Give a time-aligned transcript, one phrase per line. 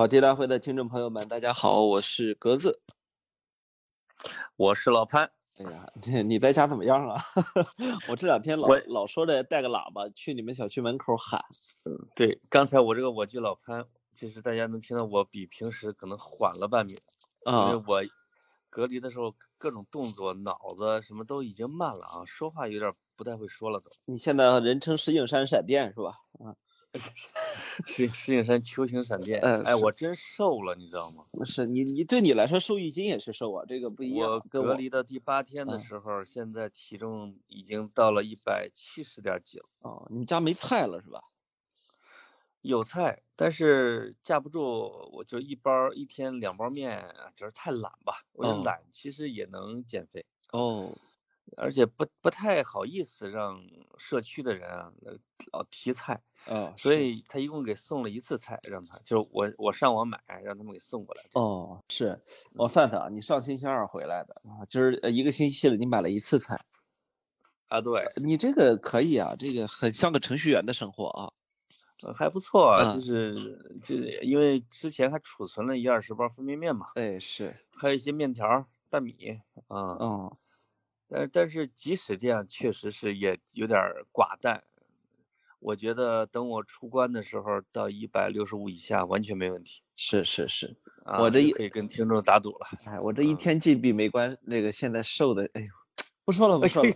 [0.00, 2.80] 跑题大会的听众朋友们，大家好，我是格子，
[4.56, 5.30] 我是老潘。
[5.58, 7.20] 哎呀，你你在家怎么样啊？
[8.08, 11.44] 我这两天老老说着带个喇叭去你们小区门口喊。
[11.84, 13.84] 嗯，对，刚才我这个我记老潘，
[14.14, 18.02] 其实大家能听到我比平时可能缓了半秒，因为我
[18.70, 23.90] 隔离的时候各种动作、脑子什么都已经慢了啊，说话有点不太会说了都。
[24.06, 26.14] 你现在人称石景山闪电是吧？
[26.42, 26.56] 啊。
[26.98, 31.24] 石石景山球形闪电，哎，我真瘦了，你知道吗？
[31.30, 34.28] 不是你，你对你来说瘦一斤也是瘦啊，这个不一样。
[34.28, 39.64] 我隔离的第八天的时候，现在体重已经到了一百七十点几了。
[39.82, 41.22] 哦，你们家没菜了是吧？
[42.60, 48.24] 有菜，但是架不住，我就一包一天两包面，就是太懒吧。
[48.32, 50.26] 我就懒其实也能减肥。
[50.52, 50.92] 哦。
[51.56, 53.60] 而且不不太好意思让
[53.98, 54.92] 社区的人啊
[55.52, 56.20] 老提菜。
[56.46, 61.22] 哦，所以他一共给送了一次菜，让他就是我我上网买，让他们给送过来。
[61.34, 62.20] 哦，是
[62.54, 66.58] 我算算啊，你上星期二回来的啊，就是一个星期了，你买了一次菜。
[67.68, 71.32] 啊，对，你这个可以啊，这个很像个程序员的生活啊。
[72.02, 76.88] 呃，还不错，啊，就是就因为之前还储存了一二十包方便面嘛。
[76.94, 77.54] 哎，是。
[77.70, 79.96] 还有一些面条、大米啊。
[80.00, 80.36] 嗯。
[81.08, 83.78] 但但是即使这样，确实是也有点
[84.12, 84.64] 寡淡。
[85.60, 89.82] 我觉得等我出关的时候，到一百六十五以下完全没问题。
[89.94, 90.78] 是是是，
[91.18, 92.66] 我这一可以跟听众打赌了。
[92.86, 95.66] 哎，我这一天禁闭没关，那个现在瘦的，哎呦，
[96.24, 96.90] 不说了不说了。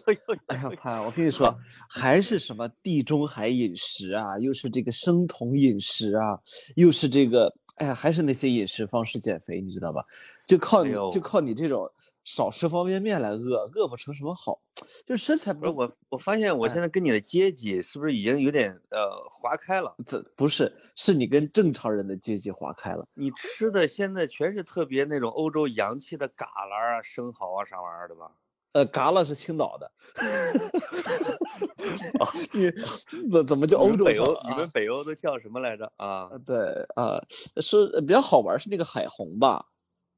[0.47, 1.59] 哎呀潘，我跟你说，
[1.91, 6.41] 还是什么地中海饮食啊，又是这个生酮饮食啊，
[6.75, 10.07] 又是这个，哎呀，还是那些饮食方式减肥，你知道吧？
[10.47, 11.93] 就靠你就靠你这种。
[12.25, 14.63] 少吃方便面来饿，饿不成什么好，
[15.05, 19.95] 就是身材不是我，我发现我现在跟你的阶级是不是已经有点呃划开了？
[20.07, 23.07] 这不是，是你跟正常人的阶级划开了。
[23.13, 28.33] 你吃的现在全是特别那种欧洲洋气的嘎啦啊、生蚝啊啥玩意儿的吧？
[28.73, 29.93] 呃，嘎啦是青岛的。
[32.55, 32.73] 你
[33.31, 34.03] 怎怎么叫欧洲？
[34.03, 34.35] 北欧？
[34.49, 35.93] 你们北欧都叫什么来着？
[35.97, 36.31] 啊？
[36.47, 37.23] 对啊，
[37.61, 39.67] 是比较好玩是那个海虹吧？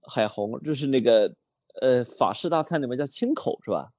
[0.08, 1.34] 海虹就是那个。
[1.80, 3.90] 呃，法式大餐里面叫青口是吧？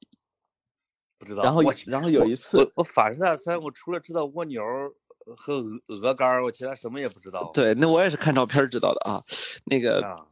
[1.20, 1.44] 不知道。
[1.44, 4.62] 然后然后有一次，我我法式大餐我除了知道蜗牛
[5.38, 7.52] 和鹅鹅肝，我其他什么也不知道。
[7.54, 9.22] 对，那我也是看照片知道的啊。
[9.66, 10.26] 那个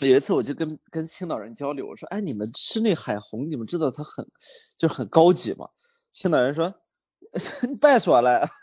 [0.00, 4.30] 有一次我就跟跟青岛人交流，我说，哎，你们吃那海虹，你们知道它很
[4.76, 5.70] 就很高级吗？
[6.12, 6.74] 青岛人说，
[7.68, 8.48] 你别说了？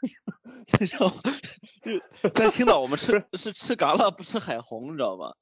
[2.34, 5.34] 在青岛我们吃是吃嘎啦，不吃海虹，你知道吗？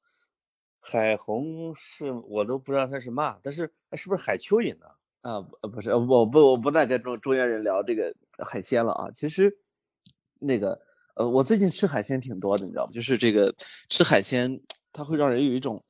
[0.86, 4.86] 海虹是我都不知道它是嘛，但是是不是海蚯蚓呢？
[5.22, 9.10] 啊，不是，我不我不再跟中中原人聊这个海鲜了啊。
[9.10, 9.56] 其实
[10.38, 10.82] 那个
[11.14, 12.92] 呃，我最近吃海鲜挺多的，你知道吗？
[12.92, 13.54] 就是这个
[13.88, 14.60] 吃海鲜，
[14.92, 15.82] 它会让人有一种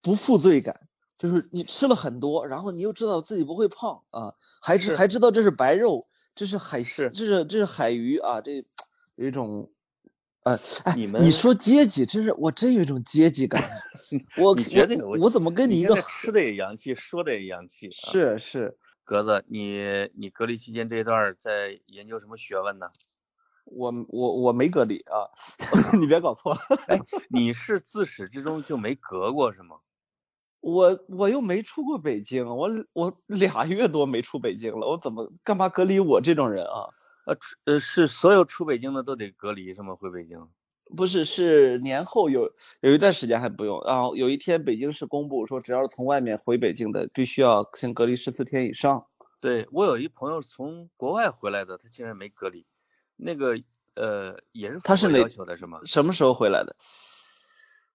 [0.00, 0.88] 不负罪感，
[1.18, 6.06] 就是你吃了很多，然后你又知道自己不会胖啊，还知还知道这是白肉，
[6.36, 8.62] 这是海鲜，这是这是海鱼啊，这
[9.16, 9.72] 有一种。
[10.46, 13.68] 呃，哎，你们你说阶级，真是我真有一种阶级感。
[14.38, 17.90] 我你觉得我怎么跟你一个吃的也洋气，说的也洋气？
[17.90, 22.86] 是是，格子，你你隔离期间这一段在研究什么学问呢？
[23.64, 25.26] 我我我没隔离啊，
[25.98, 26.56] 你别搞错。
[26.86, 29.78] 哎，你是自始至终就没隔过是吗？
[30.62, 36.94] 我我又没出过北京，我我俩月多没出北京了，我怎么干嘛隔离我这种人啊？
[37.26, 39.96] 呃，出呃是所有出北京的都得隔离是吗？
[39.96, 40.48] 回北京？
[40.96, 49.06] 不是，是年后有有一段时间还不用，然后有一天北京市公布说，只要是从外面回北京的，必须要先隔离十四天以上。
[49.40, 52.64] 对我有一朋友从国外回来的，他竟然没隔离，
[53.16, 53.60] 那个
[53.94, 55.80] 呃也是他是要求的是吗？
[55.84, 56.76] 什么时候回来的？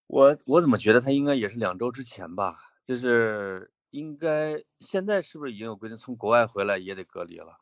[0.07, 2.57] 我我怎么觉得他应该也是两周之前吧？
[2.85, 7.57] 就是应该现在是不是已经有规定，从国外回来也得隔离了？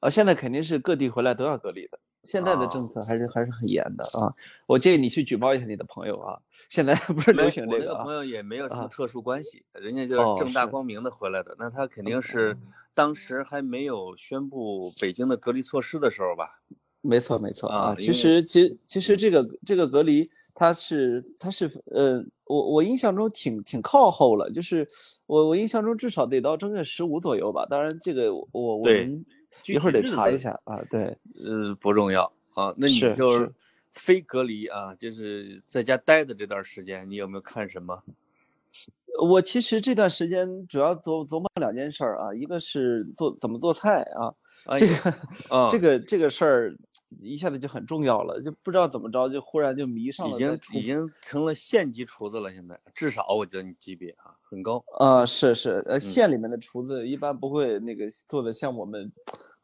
[0.00, 4.34] 啊，现在肯定是各地回来都要隔离的，现在的政策还是还是很严的啊。
[4.66, 7.94] 我建议你去举报一下你的朋友啊，现在不是流行这个。
[7.94, 12.58] 我朋友也没有什么特殊关系，人家就是正大光明的回来的，那他肯定是
[12.92, 16.60] 当时还没有宣布北京的隔离措施的时候吧？
[17.00, 24.88] 没错没错啊，其实其其实这个这个隔离他是他是呃，我我印象中挺挺靠后了，就是
[25.26, 27.66] 我我印象中至少得到正月十五左右吧。
[27.68, 29.24] 当然这个我我们。
[29.66, 33.52] 一会儿得查一下啊，对，呃，不重要啊，那你就是
[33.92, 38.02] 非隔离啊，就是在家待的这段时间，你有没有看什么？
[39.22, 44.34] 我其实这段时间主要琢琢磨两件事啊，一个是做怎么做菜啊，
[44.78, 45.14] 这个
[45.70, 46.76] 这个这个事儿
[47.20, 50.34] 一下子就很重要了，就不知道怎么着就忽然就迷上了。
[50.34, 54.82] 已经已经成了县级厨子了，现在至少我觉得你级别啊很高。
[54.98, 59.12] 呃，是是，呃，县里面的厨子一般不会那个做的像我们，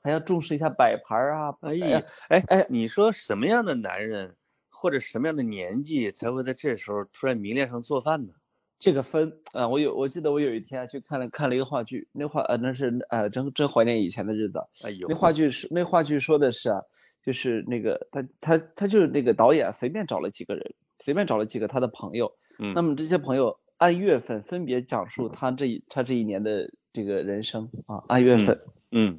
[0.02, 1.54] 还要重视一下摆盘啊。
[1.60, 4.36] 哎呀，哎哎，你说什么样的男人
[4.68, 8.32] 或者什么样的年纪才会在这时候突然迷恋上做饭呢？
[8.78, 14.60] 这个分啊，我有我记得我有一天去看了看了一个话剧，那话呃那是呃真真怀念以前的日子。
[14.82, 16.80] 哎呦，那话剧是那话剧说的是啊，
[17.22, 20.74] 就是那个他他他就是那个导演随便找了几个人，
[21.04, 29.18] 随便找了几个他的朋友，嗯，那么这些朋友按月份分别讲述他这一他这一年的这个人生啊，按月份，嗯，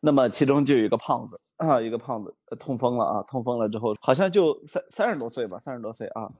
[0.00, 6.32] 那么其中就有一个胖子啊，一个胖子痛风了啊，痛风了之后好像就三三十多岁吧，三十多岁啊。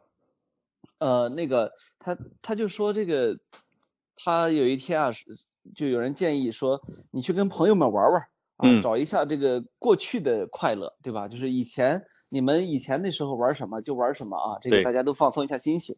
[0.98, 3.38] 呃，那个他他就说这个，
[4.16, 5.12] 他有一天啊，
[5.74, 8.22] 就有人建议说，你去跟朋友们玩玩
[8.56, 11.28] 啊，找一下这个过去的快乐，对吧？
[11.28, 15.96] 就是以前你们以前那时候玩什么就玩什么啊，这个大家都放松一下心情。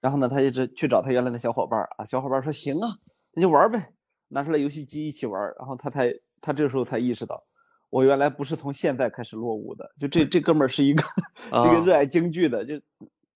[0.00, 2.98] 然后呢，他一直去找他原来的小伙伴啊，小伙伴说行啊，
[3.32, 3.92] 那就玩呗，
[4.28, 5.54] 拿出来游戏机一起玩。
[5.58, 6.12] 然后他才
[6.42, 7.44] 他这时候才意识到，
[7.88, 11.02] 我原来不是从现在开始落伍的，就这这哥们儿是一个
[11.50, 12.82] 这个热爱京剧的，就。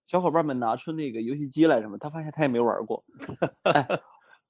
[0.08, 3.04] 小伙伴们拿出那个游戏机来什么，他发现他也没玩过。
[3.64, 3.88] 哎，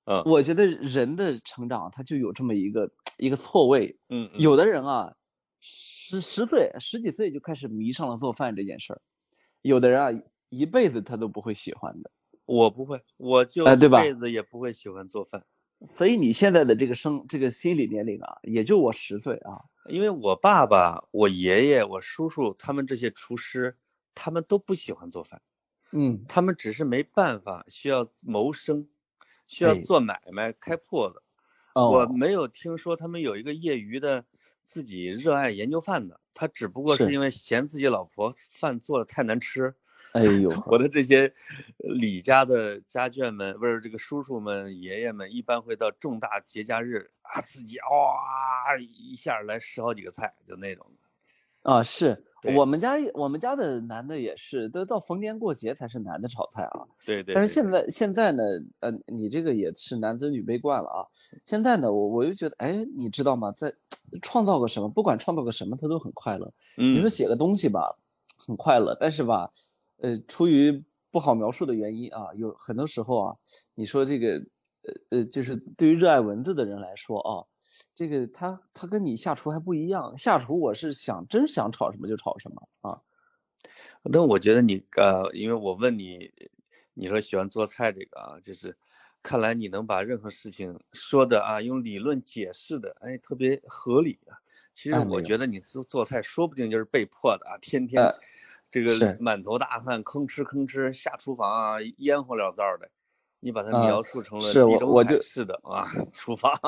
[0.05, 3.99] 嗯，我觉得人的成长他就有这么一个一个错位。
[4.11, 5.15] 嗯，有的人啊，
[5.63, 9.01] 十十岁十几岁就开始迷上了做饭这件事儿，
[9.63, 10.11] 有的人啊
[10.51, 12.11] 一辈子他都不会喜欢的。
[12.45, 15.47] 我不会，我就一辈子也不会喜欢做饭。
[15.85, 19.65] 所以你现在的这个生这个心理年龄啊，也就我十岁啊。
[19.89, 23.77] 因为我爸爸、我爷爷、我叔叔他们这些厨师。
[24.19, 25.43] 他们都不喜欢做饭，
[25.93, 28.89] 嗯，他们只是没办法，需要谋生，
[29.47, 31.23] 需要做买卖开铺子。
[31.75, 34.25] 我没有听说他们有一个业余的
[34.65, 39.75] 自己热爱研究饭的，他只不过是因为嫌自己老婆饭做的太难吃。
[40.13, 41.35] 哎呦，我的这些
[41.79, 50.87] 李家的家眷们，不是这个叔叔们、爷爷们，一般会到重大节假日啊，自己哇一下来十好几个菜，就那种。
[51.63, 52.25] 啊，是
[52.55, 56.87] 我们家我们家的男的也是，都到逢年过节才是男的炒菜啊。
[57.05, 57.35] 对对。
[57.35, 58.45] 但是现在现在呢，
[58.79, 60.99] 呃，你这个也是男尊女卑惯了啊。
[61.45, 63.51] 现在呢，我我又觉得，哎，你知道吗？
[63.51, 63.75] 在
[64.23, 66.53] 创造个什么，不管创造个什么，他都很快乐。
[66.79, 66.95] 嗯。
[66.95, 67.99] 你说写个东西吧，
[68.39, 69.51] 很快乐，但是吧，
[69.99, 73.37] 呃，出于不好描述的原因啊，有很多时候啊，
[73.75, 74.47] 你说这个，
[74.83, 77.47] 呃呃，就是对于热爱文字的人来说啊。
[77.95, 83.01] 这个他他跟你下厨还不一样，下厨我是想真想炒什么就炒什么啊。
[84.03, 86.33] 那我觉得你呃，因为我问你，
[86.95, 88.79] 你说喜欢做菜这个啊，就是
[89.23, 94.41] 看来你能把任何事情说的啊，用理论解释的，哎，特别合理啊。
[94.73, 98.15] 其实我觉得你做做菜说不定就是被迫的啊，天天
[98.71, 102.91] 这个满头大汗，吭哧吭哧下厨房啊，烟火缭糟的，
[103.41, 106.53] 你把它描述成了地中海式的啊厨房。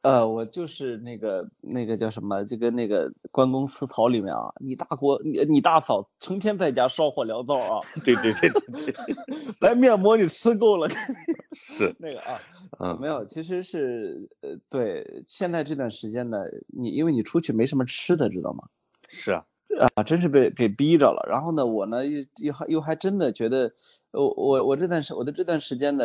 [0.00, 8.94] 呃，我就是那个那个叫什么，就跟那个关公私曹里面啊，你大锅你你大嫂成天在家烧火燎灶啊，对对对对对，
[9.60, 10.88] 白面膜你吃够了，
[11.52, 12.40] 是那个啊，
[12.78, 18.68] 嗯，没有，其实是呃对，现在这段时间呢，你因为你出去没什么吃的，知道吗？
[19.08, 19.46] 是啊，
[19.78, 21.26] 啊，真是被给逼着了。
[21.30, 23.72] 然后呢，我呢又又还又还真的觉得，
[24.12, 26.04] 我我我这段时我的这段时间呢，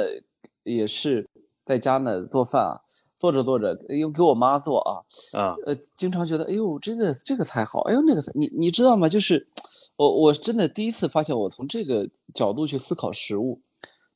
[0.64, 1.28] 也是
[1.66, 2.82] 在家呢做饭啊。
[3.20, 4.92] 做着做着，又给我妈做啊，
[5.32, 9.08] 啊，呃，经常觉得，哎呦，这个这个菜好，哎呦，那个菜，你你知道吗？
[9.08, 9.48] 就是
[9.96, 13.62] 我我真的第一次发现，我从这个角度去思考食物。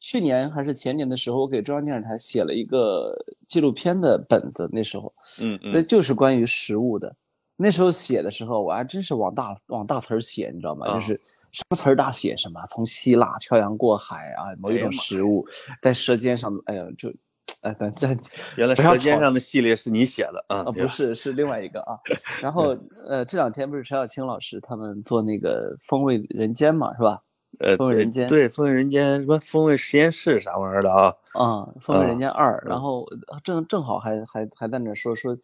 [0.01, 7.15] 去年还是前年的时候，我给中央电视台写了一个纪录片的本子，那时候，嗯嗯，那就是关于食物的。
[7.57, 10.93] 那时候写的时候，我还真是往大往大词儿写，你知道吗？
[10.93, 11.19] 就是
[11.51, 15.47] 什么词儿大写什么，从希腊漂洋过海啊，某一种食物
[15.81, 17.13] 在舌尖上，哎呀，就。
[17.61, 18.09] 哎，等这
[18.57, 20.63] 原来《舌尖上的》系列是你写的啊？
[20.65, 21.99] 不是，是另外一个啊。
[22.43, 27.23] 然后呃，这两天不是陈小青老师他们做那个《风味人间》嘛，是吧？
[27.57, 31.15] 呃，风味人间对，《风味人间》什么《风味实验室》啥玩意儿的啊？
[31.33, 33.07] 啊，《风味人间二》，然后
[33.45, 35.37] 正正好还还还在那说说，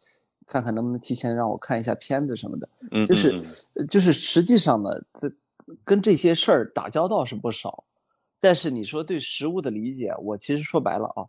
[0.47, 2.69] 看看能不能提前让我看一下片子什么的。
[2.91, 3.41] 嗯，就是
[3.89, 5.31] 就是实际上呢，这
[5.83, 7.83] 跟这些事儿打交道是不少，
[8.39, 11.25] 但是你说对食物的理解，我其实说白了啊。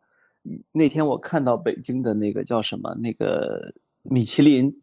[0.73, 4.83] 那天我看到北京的那个叫什么那个米其林，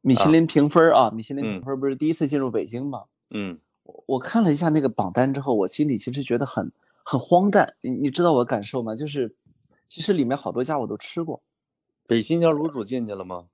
[0.00, 3.04] 米其林评分啊，米其林评分不是第一次进入北京吗？
[3.30, 3.58] 嗯，
[4.06, 6.70] 我看了一下那个榜单之后，我心里其实觉得很
[7.02, 7.74] 很荒诞。
[7.80, 8.94] 你你知道我感受吗？
[8.94, 9.34] 就是
[9.88, 11.42] 其实里面好多家我都吃过。
[12.06, 13.46] 北新疆卤煮进去了吗？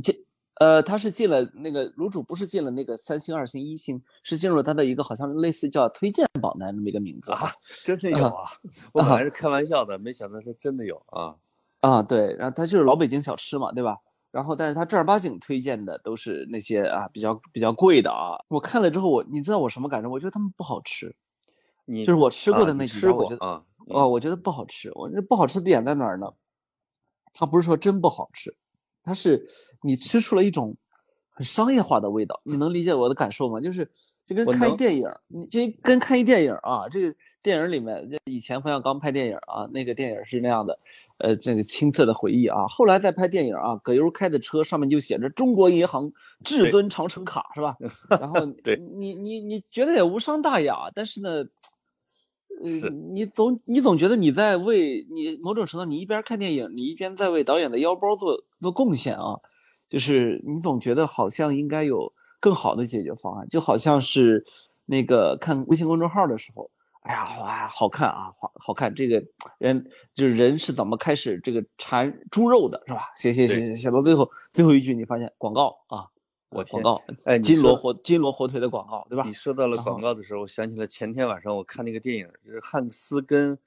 [0.00, 0.24] 进
[0.54, 7.52] 呃，他是进了那个卤煮，不是进了那个三星、二星、一星，是进入了他的一个好像类似叫推荐榜单这么一个名字啊，
[7.84, 8.50] 真的有啊，
[8.92, 11.36] 我本来是开玩笑的，没想到他真的有啊
[11.80, 13.98] 啊，对，然后他就是老北京小吃嘛，对吧？
[14.32, 20.10] 然后但是他正儿八经推荐的都是那些啊比较比较贵的啊，我看了之后我你知道我什么感受？
[20.10, 21.14] 我觉得他们不好吃，
[21.86, 26.32] 你就是我吃过的那几家，我觉得啊，哦，我觉得不好吃，我这不好吃的点在哪儿呢？
[27.32, 28.56] 他不是说真不好吃，
[29.08, 29.46] 他是
[29.82, 30.76] 你吃出了一种
[31.30, 33.62] 很商业化的味道，你能理解我的感受吗？
[33.62, 33.88] 就是
[34.26, 40.78] 就跟看一电影，你就跟看一电影啊，这个电影里面，以前冯小刚拍电影啊，那个电影是那样的，
[41.16, 46.12] 呃，这个青涩的回忆啊，后来再拍电影啊，葛优开的车上面就写着中国银行
[46.44, 47.76] 至尊长城卡是吧？
[48.20, 51.46] 然后你你你觉得也无伤大雅，但是呢。
[52.64, 59.40] 呃，你总你总觉得你在为你某种程度，你一边看电影，你一边在为导演的腰包做做贡献啊，
[59.88, 64.44] 就是你总觉得好像应该有更好的解决方案，就好像是
[64.86, 66.70] 那个看微信公众号的时候，
[67.02, 69.24] 哎呀哇好看啊好好看，这个
[69.58, 73.12] 人就是人是怎么开始这个馋猪肉的是吧？
[73.16, 76.08] 写写写写到最后最后一句，你发现广告啊。
[76.50, 79.24] 我广告，哎，金锣火金锣火腿的广告，对吧？
[79.26, 83.58] 你说到了广告的时候，我想起了前天晚上我看那个电影，就是汉克斯跟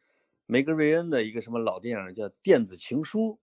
[0.45, 3.39] 梅格瑞恩的一个什么老电影，叫《电子情书》，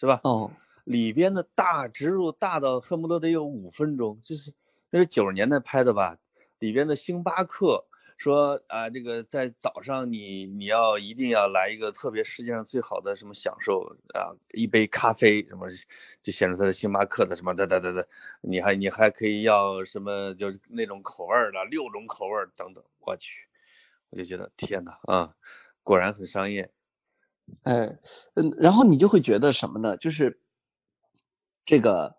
[0.00, 0.20] 是吧？
[0.24, 0.50] 哦。
[0.84, 4.52] 里边的大植入大到恨不得得有五分钟，就是
[4.90, 6.18] 那是九十年代拍的吧？
[6.58, 7.84] 里边的星巴克。
[8.20, 15.70] 说啊，这个在早上你你要一定要来一个特别世界上最好的什么享受啊，一杯咖啡什么，
[16.22, 18.04] 就显示他的星巴克的什么哒哒哒哒，
[18.42, 23.46] 你还你还可以要什么就是那种口味的六种口味等等，我去，
[24.10, 25.34] 我就觉得天呐啊，
[25.82, 26.70] 果然很商业，
[27.62, 27.98] 哎
[28.34, 29.96] 嗯，然后你就会觉得什么呢？
[29.96, 30.38] 就是
[31.64, 32.16] 这个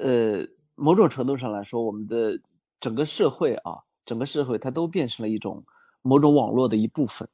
[0.00, 2.40] 呃某种程度上来说，我们的
[2.80, 3.84] 整个社会啊。
[4.04, 5.64] 整个社会它都变成了一种
[6.02, 7.28] 某种网络的一部分，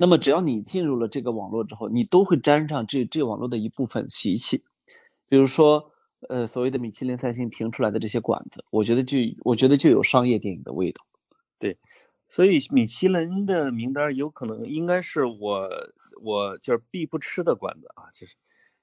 [0.00, 4.64] 那么只要你进入了这个网络之后，你都会沾上这这网络的一部分习气，
[5.28, 5.92] 比如说
[6.28, 11.06] 呃所谓的米其林三星评出来的这些馆子，我觉得就我觉得就有商业电影的味道。
[11.58, 11.78] 对，
[12.28, 15.70] 所以米其林的名单有可能应该是我
[16.20, 18.34] 我就是必不吃的馆子啊，就是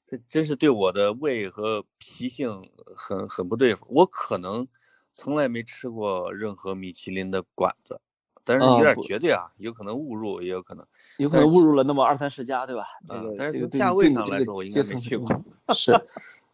[0.07, 4.69] 这真是对我的胃和脾性很很不对付，我可能。
[5.11, 7.99] 从来没吃过任何米其林的馆子，
[8.43, 10.85] 但是有点绝对啊，有可能误入，也有可能，
[11.17, 12.85] 有可能误入了那么二三十家，对吧？
[13.09, 15.43] 嗯，但是从价位上来说，我应该没去过。
[15.73, 15.93] 是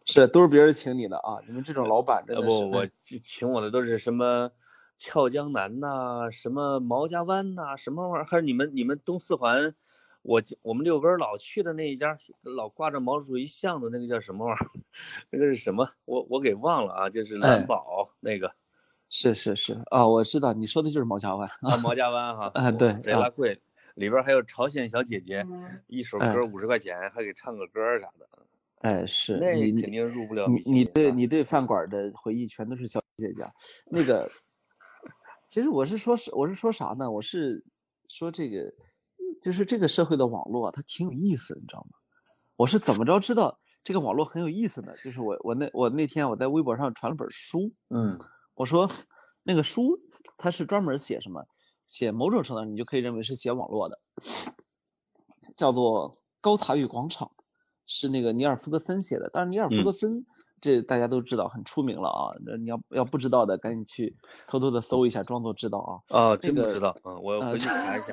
[0.04, 1.38] 是，都是别人请你的啊！
[1.46, 2.64] 你们这种老板真的是。
[2.64, 4.50] 不，我请我的都是什么
[4.96, 8.24] 俏江南呐，什么毛家湾呐，什么玩意儿？
[8.24, 9.74] 还是你们你们东四环？
[10.22, 14.70] 我我们六根老去的那一家，老挂着毛主席像的那个叫什么玩意儿？
[15.30, 15.90] 那个是什么？
[16.04, 18.52] 我我给忘了啊，就是蓝宝那个。
[19.08, 22.50] 是是是啊，我知道你说的就是毛家湾啊，毛家湾哈。
[22.56, 22.92] 啊对。
[22.94, 23.60] 贼拉贵，
[23.94, 25.46] 里边还有朝鲜小姐姐，
[25.86, 28.28] 一首歌五十块钱，还给唱个歌啥的。
[28.80, 29.38] 哎是。
[29.38, 30.46] 那肯定入不了。
[30.48, 33.50] 你你对你对饭馆的回忆全都是小姐姐。
[33.86, 34.30] 那个，
[35.48, 37.10] 其实我是说是我是说啥呢？
[37.10, 37.64] 我是
[38.08, 38.74] 说这个。
[39.42, 41.90] 就是这个社会的网络，它挺有意思，你知道吗？
[42.56, 44.94] 我是怎么着知道这个网络很有意思呢？
[45.04, 48.18] 就是我我那我那天我在微博上传了本书，嗯，
[48.54, 48.90] 我说
[49.42, 50.00] 那个书
[50.36, 51.46] 它是专门写什么？
[51.86, 53.98] 写某种程度你就可以认为是写网络的，
[55.56, 57.28] 叫做《高塔与广场》，
[57.86, 59.30] 是那个尼尔·弗格森写的。
[59.32, 60.26] 但是尼尔·弗格森
[60.60, 64.18] 这大家都知道很出名了啊，那你要要不知道的赶紧去
[64.48, 65.92] 偷偷的搜一下，装作知道啊。
[66.10, 68.12] 啊，真不知道，嗯，我回去查一下。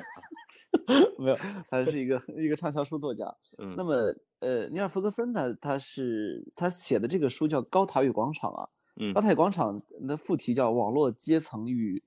[1.18, 3.36] 没有，他是一个一个畅销书作家。
[3.58, 8.68] 嗯，那么呃，尼尔弗格森他，他是他写的这个书叫《高塔与广场》啊。
[8.96, 9.12] 嗯。
[9.14, 12.02] 高塔与广场的副题叫《网络阶层与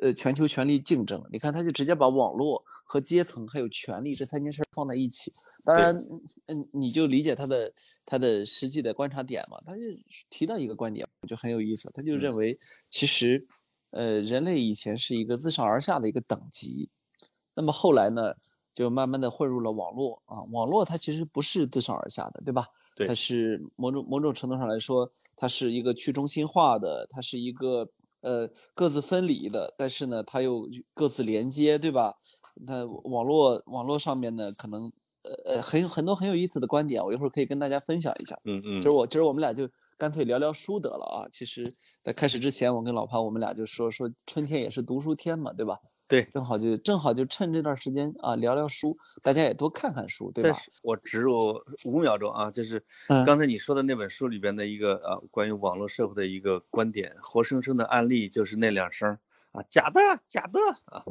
[0.00, 1.20] 呃全球权力竞争》。
[1.32, 5.32] 你看，他就直接把网络和阶层还有权力这三件事放在一起。
[5.64, 5.96] 当然，
[6.46, 7.72] 嗯，你就理解他的
[8.06, 9.60] 他的实际的观察点嘛。
[9.64, 9.82] 他就
[10.30, 11.90] 提到一个观点，我觉得很有意思。
[11.94, 12.58] 他就认为，
[12.90, 13.46] 其实
[13.90, 16.90] 呃，人类以前是一个自上而下的一个等级。
[17.54, 18.34] 那么后来呢，
[18.74, 22.68] 就慢慢的混入了网络啊，网络它其实不是自上而下的，对吧？
[22.96, 23.06] 对。
[23.06, 27.88] 它是某种某种程度上来说，它是一个去中心化的，它是一个
[28.20, 32.16] 呃各自分离的，但是呢，它又各自连接，对吧？
[32.54, 34.92] 那网络网络上面呢，可能
[35.22, 38.38] 呃呃很很多很有意思的观点，我一会儿可以跟大家分享一下。
[38.44, 38.80] 嗯嗯。
[38.80, 39.68] 就是我就是我们俩就
[39.98, 41.28] 干脆聊聊书得了啊。
[41.32, 41.72] 其实，
[42.04, 45.80] 在开始之前，我跟老潘我们俩就说说春天也是读书天嘛，对吧？
[46.14, 50.58] 对，正好就正好就趁这段时间啊聊聊书，大家也多看看书，对吧？
[50.82, 52.84] 我植入五秒钟啊，就是
[53.26, 59.18] 刚才你说的那本书里边的一个啊关于网络社会的一个观点，活生生的案例就是那两声
[59.50, 61.02] 啊假的假的啊，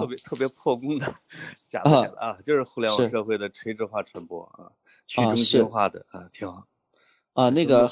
[0.00, 1.14] 特别特别破功的
[1.68, 4.72] 假的啊，就是互联网社会的垂直化传播啊，
[5.06, 6.66] 去中心化的啊，挺好。
[7.34, 7.90] 啊，那个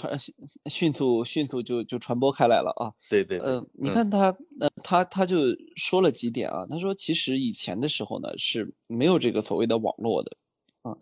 [0.67, 2.93] 迅速迅速就就传播开来了啊。
[3.09, 3.39] 对对。
[3.39, 5.39] 呃，你看他，呃，他他就
[5.77, 6.67] 说了几点啊。
[6.69, 10.37] 他说，其实以前的时候呢是没有这个所谓的网络的
[10.83, 10.99] 啊。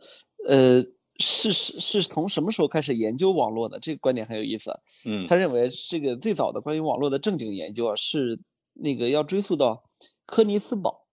[0.49, 0.85] 呃，
[1.19, 3.81] 是是是从什么时候开始研究网络的？
[3.81, 4.79] 这个观点很有意思。
[5.05, 5.27] 嗯。
[5.27, 8.41] 他认为这个最早的关于网络的正经研究啊，是
[8.73, 9.83] 那个要追溯到
[10.27, 11.09] 科尼斯堡。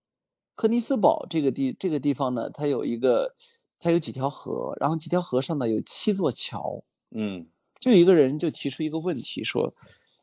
[0.53, 3.33] 科尼斯堡这个地这个地方呢，它有一个，
[3.79, 6.83] 它有几条河，然后几条河上呢有七座桥。
[7.11, 7.47] 嗯，
[7.79, 9.73] 就一个人就提出一个问题说，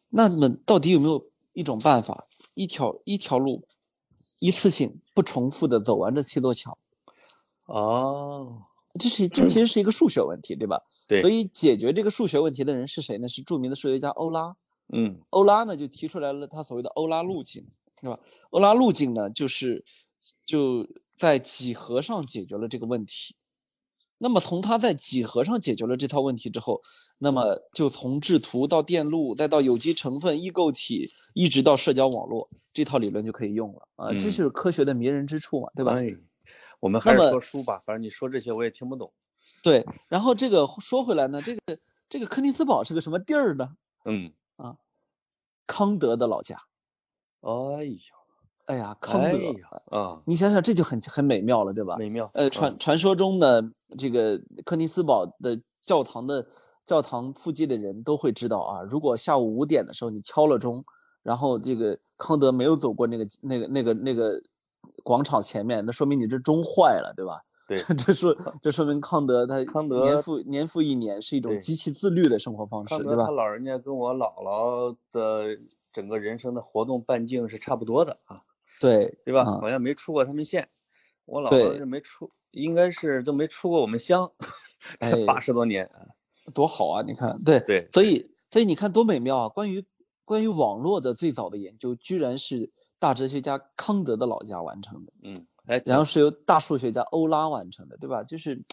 [0.09, 3.65] 那么到底有没有一种办法，一条一条路，
[4.41, 6.77] 一次性不重复的走完这七座桥？
[7.67, 8.62] 哦，
[8.99, 10.83] 这是这其实是一个数学问题，对吧？
[11.09, 11.23] 对。
[11.23, 13.29] 所以解决这个数学问题的人是谁呢？
[13.29, 14.57] 是著名的数学家欧拉。
[14.93, 15.21] 嗯。
[15.31, 17.67] 欧拉呢就提出来了他所谓的欧拉路径，
[18.01, 18.21] 是吧？
[18.51, 19.85] 欧拉路径呢就是
[20.45, 23.37] 就在几何上解决了这个问题。
[24.23, 26.83] 那么从它在几何上解决了这套问题之后，
[27.19, 34.12] 那么就从制图到电路，再到有机成分、异构体，一直到社交网络，这套理论就可以用了啊！
[34.12, 35.93] 这是科学的迷人之处嘛，对吧？
[35.99, 36.07] 哎
[36.79, 39.12] 我们还是说书吧，反正你说这些我也听不懂。
[39.64, 41.61] 对，然后这个说回来呢，这个
[42.09, 43.76] 这个柯尼斯堡是个什么地儿呢？
[44.05, 44.76] 嗯啊，
[45.67, 46.59] 康德的老家。
[47.41, 47.50] 哎
[47.85, 48.22] 呦。
[48.73, 49.38] 哎呀，康德
[49.97, 51.97] 啊，你想想这就很很美妙了，对吧？
[51.99, 52.31] 美妙。
[52.33, 56.47] 呃，传传说中的这个柯尼斯堡的教堂的
[56.87, 60.87] 教堂附近的人都会知道啊，如果下午五点的时候你敲了钟，
[61.23, 64.43] 然后这个康德没有走过那个那个那个那个
[65.02, 67.43] 广场前面，那说明你这钟坏了，对吧？
[67.69, 73.26] 对，这说这说明康德他康德年复年复一年是一种极其自律的生活方式，对吧？
[73.26, 75.59] 他老人家跟我姥姥的
[75.92, 78.42] 整个人生的活动半径是差不多的啊。
[78.83, 79.45] 对对吧？
[79.45, 80.68] 好像没出过他们县，
[81.25, 84.33] 我姥姥是没出，应该是都没出过我们乡，
[85.01, 85.90] 这八十多年，
[86.53, 87.03] 多好啊！
[87.07, 89.49] 你看，对对，所以所以你看多美妙啊！
[89.49, 89.85] 关于
[90.25, 98.25] 关于网络的最早的研究，居然是大哲学家康德的老家完成的，嗯，哎，然后是由大数学家欧拉完成的，对吧？
[98.25, 98.64] 就是，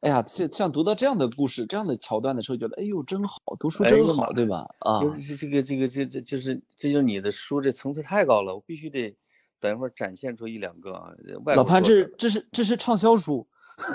[0.00, 4.74] 哎呀，像像读到这样的故事、这样的桥段的时候，觉得哎呦真好，读书真好，对吧？
[4.78, 9.16] 啊，这这个这个这这就是这就是你的书这层次太高了，我必须得。
[9.60, 11.12] 等一会儿展现出一两个啊，
[11.56, 13.48] 老潘，这这是这是畅销书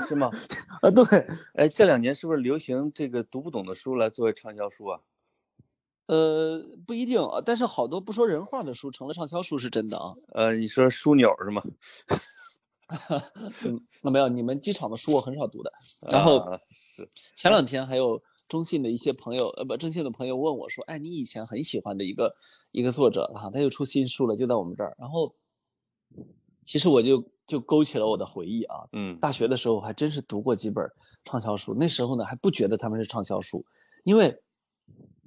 [0.07, 0.29] 是吗？
[0.81, 4.99] 啊，对，哎，这两年是不是流行这个读不懂的书来作为畅销书啊？
[6.05, 10.13] 呃，不一定，但是好多不说人话的书成了畅销书是真的啊。
[10.33, 11.63] 呃，你说枢纽是吗？
[14.01, 15.71] 那没有，你们机场的书我很少读的。
[16.11, 22.35] 然后是前两天还有中信的一些朋友，呃，不，中信的朋友问我说，哎，你以前很喜欢的一个
[22.71, 25.35] 一个作者啊，他又出新书了，就在我们这儿，然后。
[26.65, 30.91] 其实我就就勾起了我的回忆啊，嗯，大学的时候还真是读过几本
[31.25, 33.65] 畅销书，那时候呢还不觉得他们是畅销书，
[34.03, 34.41] 因为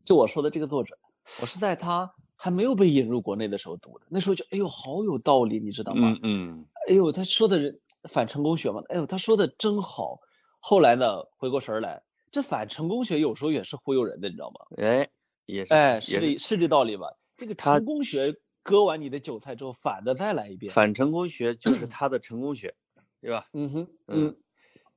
[0.04, 0.98] 就我说的这个作者，
[1.40, 6.12] 我是在他还没有被引入国内的时候读的，那时候就哎呦好有道理，你知道吗？
[6.12, 10.20] 嗯嗯，哎呦他说的人反成功学嘛，哎呦他说的真好，
[10.60, 14.66] 后来呢回过神来，这反成功学有时候也是忽悠人的，你知道吗？
[14.82, 15.10] 哎，
[15.44, 17.08] 也是，哎是这是这道理吧？
[17.36, 18.36] 这个成功学。
[18.66, 20.72] 割完你的韭菜之后，反的再来一遍。
[20.72, 22.74] 反成功学就是 他的成功学，
[23.20, 23.46] 对吧？
[23.52, 24.36] 嗯哼，嗯，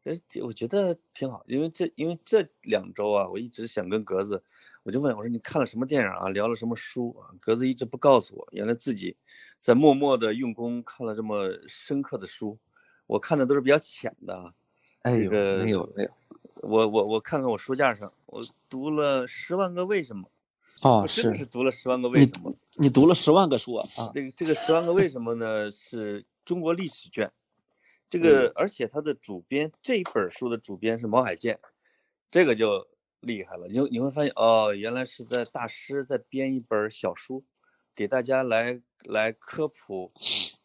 [0.04, 4.44] 这我觉得挺好，因为这因为这两周啊，我一直想跟格子，
[4.82, 7.30] 我就问我说你看了什么电影啊，聊了什么书啊？
[7.40, 9.18] 格子一直不告诉我，原来自己
[9.60, 12.58] 在默默的用功看了这么深刻的书，
[13.06, 14.54] 我看的都是比较浅的。
[15.04, 16.12] 哎呦，没有没有，
[16.56, 20.24] 我我我看看我书架上，我读了《十万个为什么》。
[20.82, 22.54] 哦，是是读了十万个为什么？
[22.78, 23.86] 你读了十万个书啊？
[23.98, 25.72] 啊，这个这个十万个为什么呢？
[25.72, 27.34] 是中国历史卷，
[28.10, 31.60] 这个而且它的主编这一本书的主编是毛海建，
[32.32, 32.88] 这个就
[33.20, 33.68] 厉害了。
[33.68, 37.44] 你你会发现哦，原来是在大师在编一本小书，
[37.94, 40.14] 给大家来来科普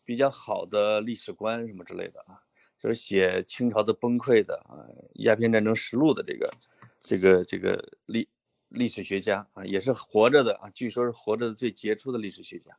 [0.04, 2.38] 比较好的历史观什么之类的啊，
[2.78, 6.54] 就是写清朝的崩溃的啊，鸦片战争实录的这个
[7.00, 8.28] 这个这个历。
[8.74, 12.76] 历史学家啊，也是活着的啊，据说是活着的最杰出的历史学家，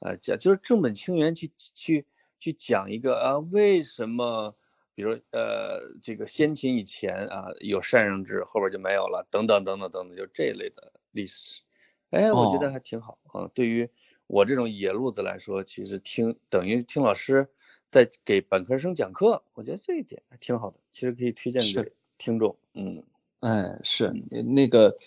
[0.00, 2.06] 啊讲就是正本清源去去
[2.38, 4.54] 去讲一个啊，为什么
[4.94, 11.62] 比如呃这个先秦以前啊有禅让制，后边就没有了，等等等等等等，就这一类的历史，
[12.10, 13.50] 哎，我觉得还挺好啊。
[13.54, 13.88] 对于
[14.26, 17.48] 我这种野路子来说，其实听等于听老师
[17.90, 20.78] 在给本科生讲课，我觉得这一点还挺好的。
[20.92, 22.58] 其实可以推荐给听众。
[22.74, 23.04] 嗯，
[23.40, 24.12] 哎，是
[24.44, 24.98] 那个，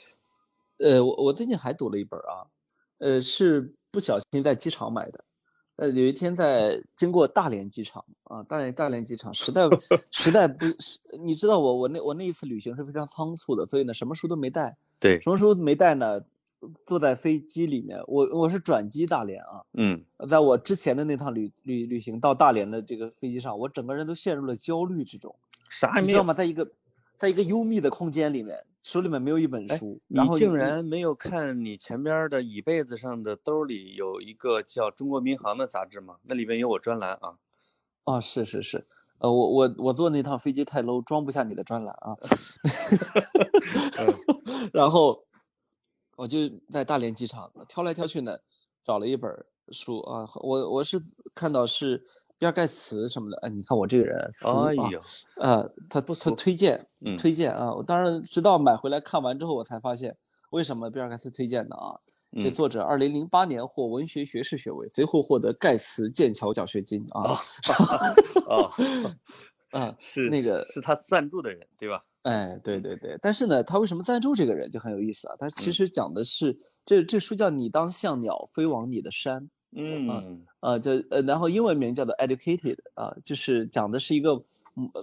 [0.82, 2.48] 呃，我我最近还读了一本啊，
[2.98, 5.24] 呃，是不小心在机场买的。
[5.78, 9.70] 呃，有一天在经过大连机场啊，大连大连机场实在
[10.12, 10.66] 实在不，
[11.24, 14.78] 你知道我我那我那一次旅行是非常仓促的，所以呢什么书都没带。
[15.00, 16.22] 对，什么书没带呢？
[16.86, 25.36] 坐在飞机里面，我我是转机大连啊，嗯，在我之前的那趟旅旅旅行到大连的这个飞机上，我整个人都陷入了焦虑之中，
[25.72, 26.36] 啥你知道吗？
[26.36, 26.72] 在一个
[27.18, 36.18] 在一个幽密的空间里面，手里面没有一本书，你竟然没有看你前边的椅背子上的兜里有一个叫中国民航的杂志吗？
[36.24, 37.38] 那里面有我专栏啊，
[38.04, 38.86] 哦，是是是，
[39.20, 42.18] 呃，我我我坐那趟飞机太 low，装不下你的专栏啊
[44.74, 45.26] 然后。
[46.18, 46.38] 我就
[46.72, 48.38] 在大连机场挑来挑去呢，
[48.84, 51.02] 找了一本书啊，我我是
[51.34, 52.06] 看到是
[52.42, 54.32] 比尔盖茨什么的，哎，你看我这个人，
[54.66, 55.00] 哎呀，
[55.36, 60.18] 啊，他不他推荐推荐啊，我当然直到买回来看完之后，我才发现
[60.50, 62.00] 为什么比尔盖茨推荐的啊，
[62.42, 67.40] 这作者二零零八年获文学学士学位，随后获得盖茨剑桥奖学金啊，
[68.50, 68.74] 啊，
[69.80, 72.06] 啊，是 那个是他赞助的人对吧？
[72.24, 75.36] 哎，对对对，但是呢，他为什么赞助这个人就很有意思啊？
[75.38, 84.44] 他其实讲的是这这书叫《你当像鸟飞往你的山》，嗯，呃，叫呃，然后英文名叫做 Educated 啊，就是讲的是一个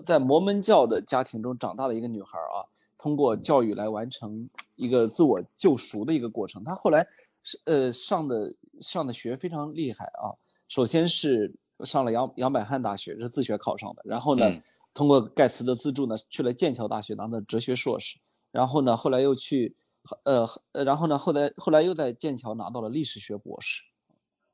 [0.06, 6.64] 在摩门教的家庭中长大的一个女孩啊，通过教育来完成一个自我救赎的一个过程。
[6.64, 7.06] 她后来
[7.42, 10.36] 是呃上的上的学非常厉害啊，
[10.68, 11.54] 首先是
[11.84, 14.60] 上了杨杨百翰大学，是自学考上的，然后呢。
[14.94, 18.18] 通过盖茨的资助呢，去了剑桥大学拿的哲学硕士，
[18.50, 19.76] 然后呢，后来又去，
[20.24, 23.82] 呃，然后呢，后来后来又在剑桥拿到了历史学博士，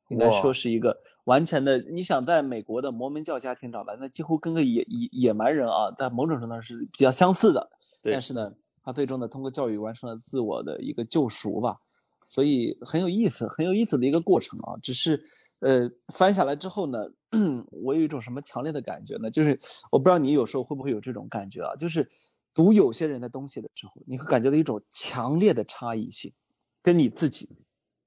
[0.08, 7.70] 应该说是一个完全的，你想在美国的摩门教家庭长大，那几乎跟个野野野蛮人啊，在某种程度上是比较相似的，
[8.02, 11.80] 但是呢，他最终呢，通过教育完成了自我的一个救赎吧，
[12.26, 15.24] 所以很有意思，很有意思的一个过程啊，只是。
[15.60, 17.06] 呃，翻下来之后呢，
[17.72, 19.30] 我有一种什么强烈的感觉呢？
[19.30, 21.76] 就是我不知道你有时候会不会有这种感觉啊？
[21.76, 22.08] 就是
[22.52, 26.34] 读有些人的东西的时候，你会感觉到一种强烈的差异性，
[26.82, 27.48] 跟你自己，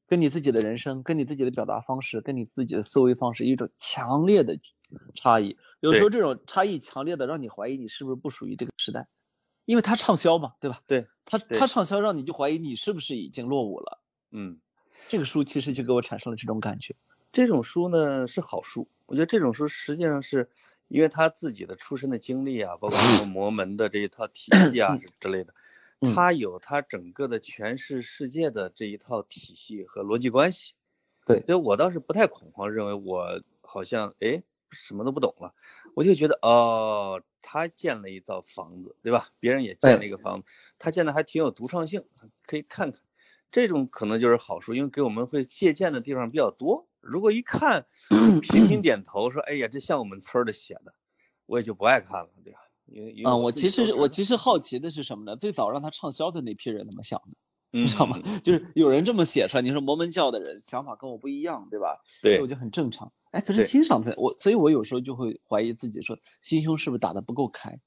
[0.08, 4.58] 跟你自己的人生，跟你自己的表达方式，跟你自己的思维方式，一种强烈的
[5.14, 5.58] 差异。
[5.80, 9.08] 有时候这种差异强烈的让你怀疑你是不是不属于这个时代，
[9.66, 10.82] 因为它畅销嘛，对吧？
[10.88, 14.02] 对，它它畅销，让你就怀疑你是不是已经落伍了。
[14.32, 14.60] 嗯，
[15.08, 16.96] 这个书其实就给我产生了这种感觉。
[17.34, 20.50] 这种书呢是好书，我觉得这种书实际上是
[20.88, 25.54] 因为他自己的出身的经历啊，包括摩门的这一套体系啊 之类的，
[26.02, 30.74] 他有他整个的诠释世界的这一套体系和逻辑关系。
[31.26, 35.54] 对，所以我倒是不太恐慌，认为我好像哎什么都不懂了，
[35.96, 39.30] 我就觉得哦，他建了一造房子，对吧？
[39.40, 40.48] 别人也建了一个房子，
[40.80, 42.06] 他建的还挺有独创性，
[42.46, 43.02] 可以看看。
[43.52, 46.88] 这种可能就是好书，因为给我们会借鉴的地方比较多。
[47.02, 47.88] 如果一看
[48.42, 50.94] 频频点头说，哎呀，这像我们村的写的，
[51.46, 52.60] 我也就不爱看了，对吧？
[53.26, 55.36] 啊，我其实我其实好奇的是什么呢？
[55.36, 57.38] 最早让他畅销的那批人怎么想的？
[57.72, 58.18] 你知道吗？
[58.44, 61.98] 就是有人这么写出来，你说摩门教的人想法跟我不一样，对吧？
[62.24, 63.12] 对，我觉得很正常。
[63.32, 67.80] 哎，可是欣赏他，我所以，我有时候就会怀疑自己，说心胸是不是打得不够开？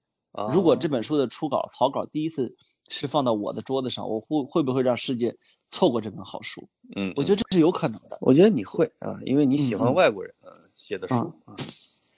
[0.52, 2.54] 如果这本书的初稿草稿第一次
[2.88, 5.38] 是放到我的桌子上，我会会不会让世界
[5.72, 6.68] 错过这本好书？
[6.94, 8.18] 嗯，我觉得这是有可能的。
[8.20, 11.14] 我觉得你会啊，因为你喜欢外国人啊写的书
[11.46, 11.56] 啊。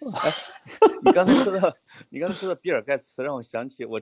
[0.22, 0.32] 哎，
[1.04, 1.76] 你刚才说的，
[2.10, 4.00] 你刚才说的比尔盖茨让我想起我，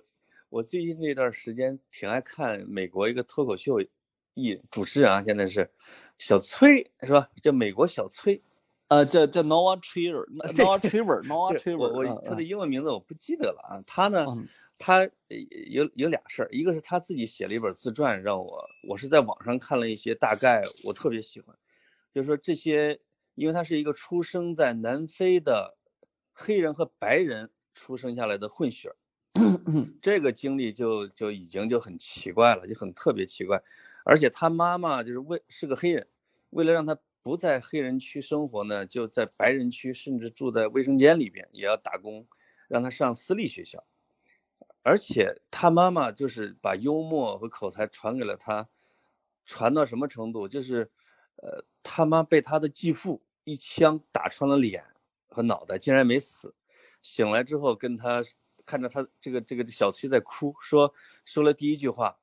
[0.49, 3.81] 我最近这段时间挺爱看美国一个脱口秀
[4.35, 5.71] 艺主持人啊，现在是
[6.19, 7.29] 小崔是吧？
[7.43, 8.41] 叫美国小崔。
[8.89, 13.83] 呃，叫叫 Noah Trevor，Noah Trevor，Noah Trevor，我他的英文名字我不记得了啊。
[13.87, 14.25] 他呢，
[14.79, 21.57] 他有有俩事儿，一个是他自己写了一本自传，让我我是在网上看了一些大概，我特别喜欢，
[22.11, 22.99] 就是说这些，
[23.37, 25.77] 因为他是一个出生在南非的
[26.41, 28.95] 黑人和白人出生下来的混血，
[30.01, 33.63] 这个经历就就已经就很奇怪了，就很特别奇怪，
[34.05, 36.07] 而且他妈妈就是为是个黑人，
[36.51, 36.99] 为了让他。
[37.23, 42.27] 不在黑人区生活呢，就在白人区，甚至住在卫生间里边，也要打工，
[42.67, 43.85] 让他上私立学校。
[44.83, 48.71] 而且他妈妈就是把幽默和口才传给了他，
[49.45, 50.49] 传到什么程度？
[50.49, 50.91] 就是
[51.37, 54.87] 呃，他妈被他的继父一枪打穿了脸
[55.31, 56.55] 和脑袋，竟然没死。
[57.03, 58.23] 醒来之后，跟他
[58.67, 62.19] 看着他这个这个小崔在哭，说说了第一句话，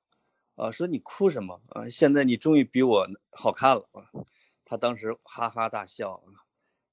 [0.56, 1.89] 啊，说你哭什么啊？
[1.89, 4.06] 现在你终于比我好看了啊。
[4.65, 6.22] 他当时哈哈大笑，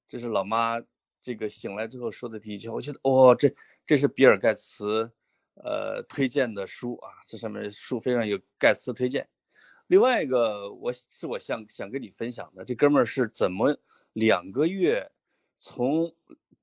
[0.09, 0.81] 这是老妈
[1.23, 2.77] 这个醒来之后说的第一句话。
[2.77, 3.55] 我觉得哦，这
[3.87, 5.13] 这是比尔盖茨
[5.55, 9.29] 呃推荐的书啊，这上面书非常有盖茨推荐。
[9.87, 13.77] 另外一个我是我想想跟你分享的，这哥们儿是怎么
[14.13, 15.13] 两个月
[15.67, 16.13] 从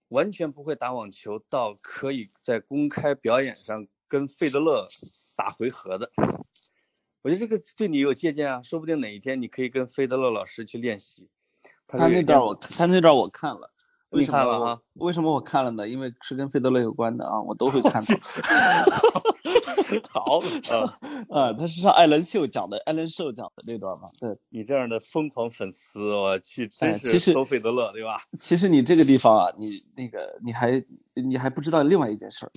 [0.09, 4.87] 完全不会打网球到可以在公开表演上跟费德勒
[5.35, 6.11] 打回合的。
[7.23, 11.29] 我觉得这个对你有借鉴啊，说不定哪一天你可以跟费德勒老师去练习。
[11.87, 13.71] 他那段我他那段我看了。
[14.11, 14.79] 你看了啊？
[14.93, 15.89] 为什么我看了呢？
[15.89, 18.03] 因为是跟费德勒有关的啊，我都会看。
[20.09, 20.97] 好啊
[21.29, 24.07] 啊，他是上艾伦秀讲的，艾伦秀讲的那段吗。
[24.19, 28.23] 对，你这样的疯狂粉丝，我去真是收费德勒，对吧？
[28.39, 32.49] 其实你这个地方啊，你那个你还你还不知道另外一件事啊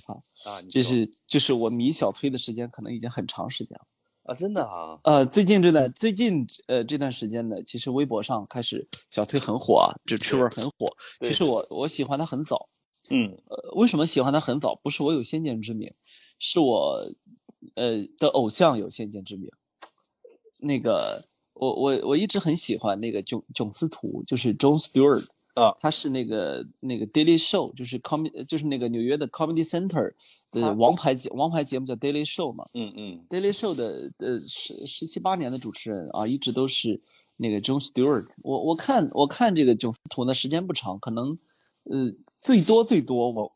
[0.49, 3.85] 啊，就是就是我迷小崔的时间可能已经很长时间了。
[4.23, 10.97] 啊，真的啊，呃，最近这段最近呃这段时间呢，其实微博上开始小崔很火啊，这趣味很火。
[11.21, 12.67] 其实我我喜欢他很早，
[13.09, 14.75] 嗯，呃，为什么喜欢他很早？
[14.75, 15.91] 不是我有先见之明，
[16.39, 16.99] 是我
[17.75, 19.51] 呃的偶像有先见之明。
[20.61, 25.27] 那个我我我一直很喜欢那个囧囧斯图，就是 John Stewart。
[25.55, 30.11] 啊，他是那个那个 Daily Show，就是 com 就是那个纽约的 Comedy Center
[30.51, 32.65] 的王牌节王牌节目叫 Daily Show 嘛。
[32.73, 33.25] 嗯嗯。
[33.29, 37.01] Daily Show 的呃十十七八年的主持人啊，一直都是
[37.37, 38.27] 那个 John Stewart。
[38.43, 41.37] 我我看我看这个囧斯图呢，时间不长，可能
[41.85, 43.55] 呃最多最多我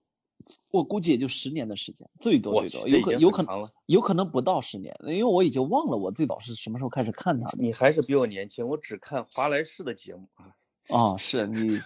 [0.71, 7.57] 我估计也就十年的时间，最多最多有可有可能有可能不到十年，因为我已经忘了我最早是什么时候开始看他的。
[7.59, 10.55] 你还是比我年轻，我只看华莱士的节目啊。
[10.89, 11.77] 哦，是你，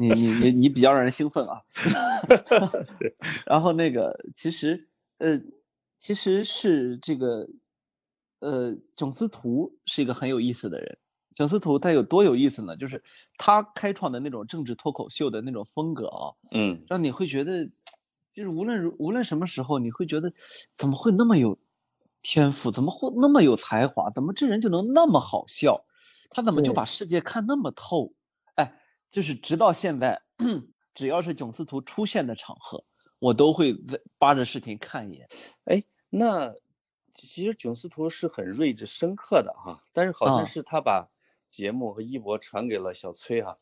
[0.00, 1.62] 你你你你比较让人兴奋啊。
[2.98, 3.16] 对。
[3.46, 5.40] 然后那个，其实呃，
[6.00, 7.48] 其实是这个
[8.40, 10.98] 呃，囧斯图是一个很有意思的人。
[11.38, 12.76] 囧斯图他有多有意思呢？
[12.76, 13.04] 就是
[13.36, 17.66] 他开创的那种政治脱口秀的那种风格啊，嗯，让你会觉得，
[18.32, 20.32] 就是无论无论什么时候，你会觉得
[20.76, 21.56] 怎么会那么有
[22.22, 25.84] 天赋，怎么会那么有才华，怎么这人就能那么好笑？
[26.28, 28.14] 他怎么就把世界看那么透？
[28.56, 28.74] 哎
[29.12, 30.22] 就是直到现在，
[30.92, 32.82] 只要是囧斯图出现的场合，
[33.20, 33.76] 我都会
[34.18, 35.28] 扒着视频看一眼。
[35.62, 36.56] 哎，那
[37.14, 41.08] 其实囧斯图是很睿智深刻的哈，但是好像是他把
[41.50, 43.52] 节目和一博传给了小崔哈。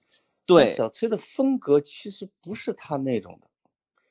[0.46, 3.48] 对，小崔的风格其实不是他那种的。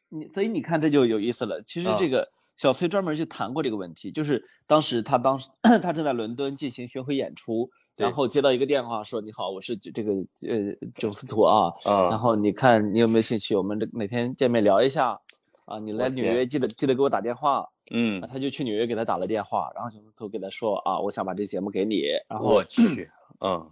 [0.09, 1.61] 你所以你看这就有意思了。
[1.63, 5.49] 其实这个小崔专门去谈过这个问题，就是当时他当时
[5.81, 7.71] 他正在伦敦进行巡回演出。
[7.95, 15.21] 然后接到一个电话说你好，我是这个呃九思图啊，然后你看你有没有兴趣，我们这哪天见面聊一下
[15.63, 15.77] 啊？
[15.77, 17.69] 你来纽约记得记得给我打电话。
[17.89, 22.01] 嗯，他就去纽约给他打了电话，然后囧斯图给他说啊，我想把这节目给你。
[22.27, 23.71] 然后我去，嗯，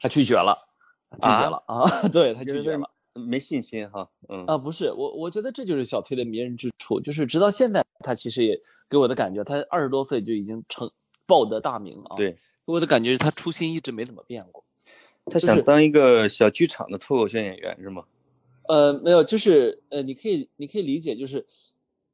[0.00, 0.56] 他拒绝了，
[1.12, 10.90] 拒绝了啊， 对他拒绝了，没信心哈，嗯啊不是我我觉得这就是小崔的迷人之处，就是直到现在他其实也给我的感觉，他二十多岁就已经成
[11.26, 12.16] 报得大名啊。
[12.16, 12.38] 对。
[12.66, 14.64] 给我的感觉是他初心一直没怎么变过，
[15.26, 18.04] 他想当一个小剧场的脱口秀演员是吗？
[18.66, 21.44] 呃，没有，就是呃，你可以你可以理解就是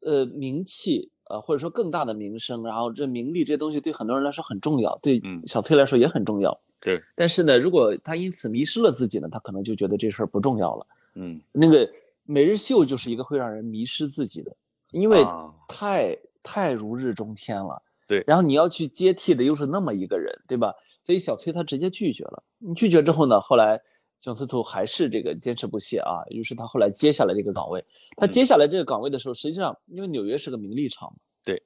[0.00, 6.60] 呃名气呃或者说更大的名声，然后这名利这些东西对很多人来说很重要，对小崔来说也很重要。
[6.80, 7.02] 对。
[7.14, 10.86] 但是呢，如果他因此迷失了自己呢，他可能就觉得这事儿不重要了。
[11.14, 11.40] 嗯。
[11.52, 11.90] 那个
[12.24, 14.56] 每日秀就是一个会让人迷失自己的，
[14.90, 15.24] 因为
[15.68, 17.82] 太太如日中天了。
[18.06, 20.74] 对，然后你要去接替的又是那么一个人，对吧？
[21.04, 22.42] 所以小崔他直接拒绝了。
[22.58, 23.82] 你拒绝之后呢，后来
[24.20, 27.84] 囧斯图还是这个坚持不懈啊，于是他后来接下来这个岗位。
[28.16, 31.62] 他接下来这个岗位的时候，实际上因为纽约是个名利场嘛，对，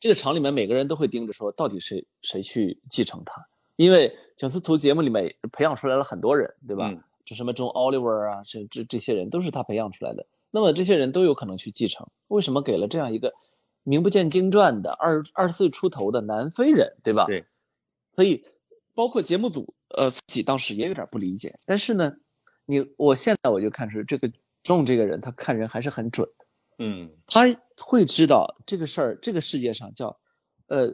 [0.00, 3.46] 这个厂里面每个人都会盯着说，到底谁谁去继承他？
[3.76, 6.92] 因为囧斯图节目里面培养出来了很多人，对吧？
[7.24, 10.26] 就什么 John Oliver 啊，这这这些人都是他培养出来的。
[10.50, 13.34] 那么这些人都有可能去继承，为什么给了这样一个？
[13.88, 17.26] 名不见经传的二二十岁出头的南非人，对吧？
[17.26, 17.44] 对。
[18.16, 18.44] 所以
[18.96, 22.16] 包括节目组呃自己当时也有点不理解，但是呢，
[22.64, 24.32] 你我现在我就看出这个
[24.64, 26.28] 仲这个人他看人还是很准
[26.78, 27.12] 嗯。
[27.28, 27.42] 他
[27.80, 30.18] 会知道这个事儿，这个世界上叫
[30.66, 30.92] 呃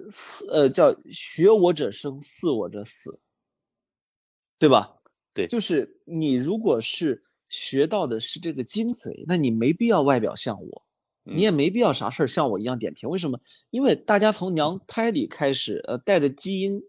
[0.49, 3.11] 呃叫学我者生，似我者死，
[4.59, 4.97] 对吧？
[5.35, 5.47] 对。
[5.47, 10.85] 就是你如果是学到的是这个精髓，那你没必要外表像我。
[11.25, 13.39] 你也没必要啥事儿像我一样点评，为什么？
[13.71, 16.83] 因为大家从娘胎里开始，呃，带着基因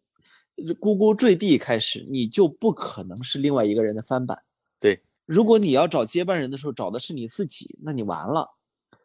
[0.57, 4.43] 咕咕坠地开始，你就不可能是另外一个人的翻版。
[4.79, 8.55] 对，如果你要找接班人的时候找的是你自己，那你完了。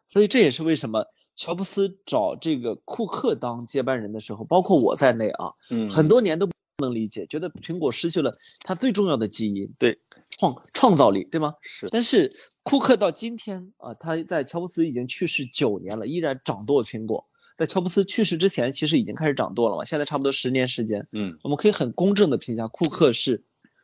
[0.07, 11.55] 所以这也是为什么乔布斯找这个库克当接班人的时候，包括我在内啊，嗯很多年都不能理解，觉得苹果失去了它最重要的基因，对，创创造力，对吗？
[11.61, 11.89] 是。
[11.89, 12.31] 但是
[12.63, 17.27] 库克到今天啊，他在乔布斯已经去世九年了，依然掌舵苹果。
[17.57, 21.07] 在乔布斯去世之前，其实已经开始掌舵了嘛，现在差不多十年时间。
[21.11, 23.43] 嗯，我们可以很公正的评价，库克是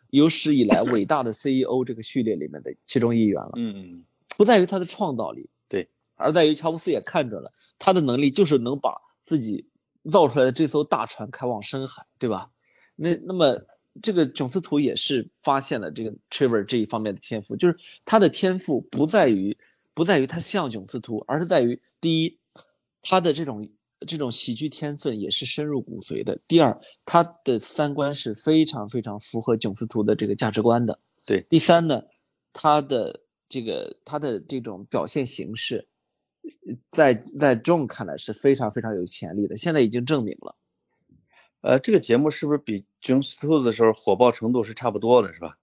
[0.10, 3.51] 有史以来伟大的 CEO 这个序列里面的其中一员了。
[3.55, 4.05] 嗯嗯。
[4.38, 5.49] 不在于他的创造力，对，
[6.15, 9.69] 而在于乔布斯也看准了他的能力，就是能把自己
[10.12, 12.49] 造出来的这艘大船开往深海，对吧？
[12.95, 13.65] 那那么
[14.01, 19.58] 这个囧斯图也是发现了这个 Trevor 这一方面的天赋，就是他的天赋不在于
[19.93, 22.39] 不在于他像囧斯图，而是在于第一，
[23.01, 23.69] 他的这种
[24.08, 32.04] 这种喜剧天分也是深入骨髓的；第二，他的三观是非常非常符合囧斯图的这个价值观的；对，第三呢，
[32.54, 35.88] 他的这个他的这种表现形式，
[36.91, 40.55] 在在 John 看来是非常非常有潜力的，现在已经证明了。
[41.62, 45.58] 呃，这个节目是不是比 Jon Stewart 的时候火爆程度是差不多的，是吧？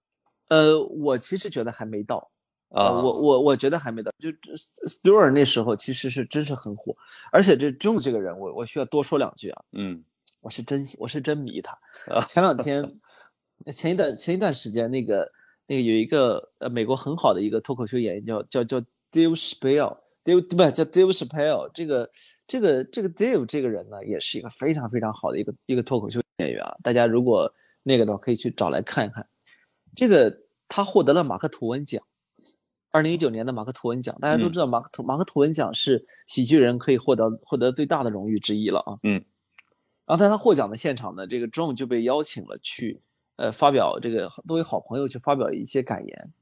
[0.49, 2.31] 呃，我其实觉得还没到
[2.69, 4.13] 啊，我我我觉得还没到。
[4.19, 6.97] 就 Stewart 那时候其实是真是很火，
[7.31, 9.63] 而且这 John 这个人，我我需要多说两句啊。
[9.71, 10.05] 嗯，
[10.41, 11.79] 我是真我是真迷他。
[12.27, 13.01] 前两天
[13.73, 15.31] 前一段前一段时间，那个
[15.67, 18.81] 那个有一个呃美国很好的一个脱口秀演员叫叫叫
[19.13, 19.37] Dave
[20.25, 22.11] Chappelle，Dave 不叫 Dave Chappelle 这个。
[22.49, 26.77] 这个这个 Dave 这个人呢，也是一个非常非常好的一个一个脱口秀演员啊。
[26.83, 29.27] 大家如果那个的话，可以去找来看一看。
[29.97, 32.03] 这个他获得了马克吐温奖，
[32.91, 34.19] 二零一九年的马克吐温奖。
[34.21, 38.99] 大家都知道马克吐马克吐温奖是喜剧人可以获得获得最大的荣誉之一了啊。
[39.03, 39.25] 嗯。
[40.05, 43.01] 然后在他获奖的现场呢，这个 John 就被邀请了去
[43.37, 46.33] 呃发表这个作为好朋友去发表一些感言。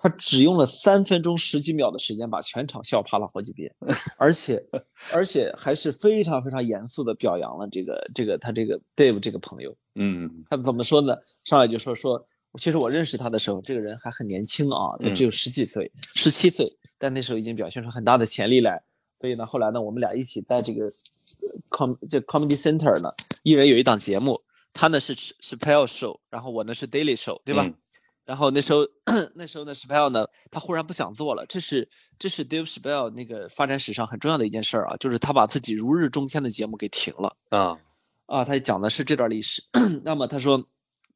[0.00, 3.74] 他只用了三分钟十几秒的时间，把全场笑趴了好几遍，
[4.16, 4.64] 而且
[5.12, 9.76] 而且还是非常非常严肃的表扬了这个这个他这个 Dave 这个朋友。
[9.96, 11.18] 嗯，他怎么说呢？
[11.42, 12.28] 上来就说说，
[12.60, 18.84] 其实我认识他的时候，这个人还很年轻啊，他只有十几岁，十七岁，但那时候已经表现出很大的潜力来。
[19.20, 20.90] 所以呢，后来呢，我们俩一起在这个
[21.70, 23.10] com 这 Comedy Center 呢，
[23.42, 24.40] 一人有一档节目，
[24.72, 27.68] 他呢是是 Pale Show，然后我呢是 Daily Show，对吧？
[28.28, 28.86] 然后那时候，
[29.36, 31.46] 那时候呢 s p e l l 呢，他忽然不想做了。
[31.46, 31.88] 这是
[32.18, 37.38] 这是 Dave s p e l l 那个发展史上很重要的一件事儿啊，就是他把自己如日中天的节目给停了。
[37.48, 37.78] 啊
[38.26, 39.62] 啊，他讲的是这段历史。
[40.04, 40.68] 那么他说，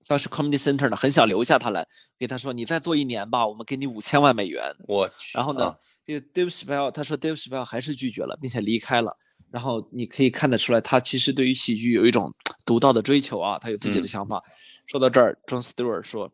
[0.06, 1.86] 当时 Comedy Center 呢很想留下他来，
[2.18, 4.76] 给他说你再做一年吧，我们给你五千万美元。
[4.88, 5.36] 我去。
[5.36, 9.18] 然后呢，这个 Dave s p e l l 他说 Dave s p e l l 还是拒绝了，并且离开了。
[9.50, 14.44] 然后你可以看得出来，他其实对于喜剧有一种独到的追求啊，他有自己的想法。
[14.86, 16.32] 说到这儿，John Stewart 说。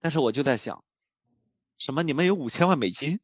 [0.00, 0.84] 但是我就在想，
[1.78, 2.02] 什么？
[2.02, 3.20] 你们有五千万美金？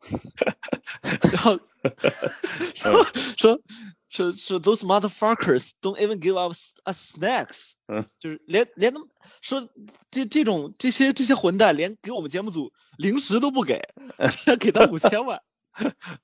[1.02, 1.58] 然后
[2.74, 3.04] 说
[3.36, 3.60] 说
[4.08, 7.72] 说说，those motherfuckers don't even give us a snacks。
[7.86, 9.08] 嗯，就是连连他们
[9.42, 9.68] 说
[10.10, 13.82] 这这种这些这些混蛋连给我们节目组零食都不给，
[14.60, 15.42] 给他五千万。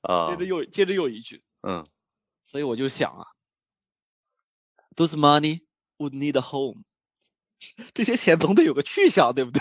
[0.02, 0.30] 啊。
[0.30, 1.42] 接着又接着又一句。
[1.62, 1.84] 嗯。
[2.44, 3.26] 所以我就想啊
[4.94, 5.62] ，those money
[5.96, 6.82] would need a home。
[7.94, 9.60] 这些钱总得有个去向，对不对？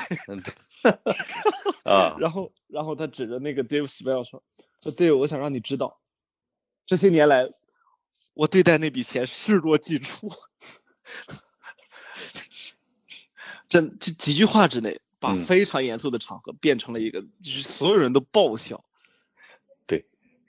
[1.83, 4.43] 啊，然后，然后他指着那个 Dave s p e l l 说
[4.81, 5.99] ：“说 Dave，我想让你知道，
[6.85, 7.47] 这些年来
[8.33, 10.31] 我对待那笔钱视若己出。
[13.69, 18.83] 真这几句话之内，把非常严肃的场合变成了一个，就是所有人都爆笑。”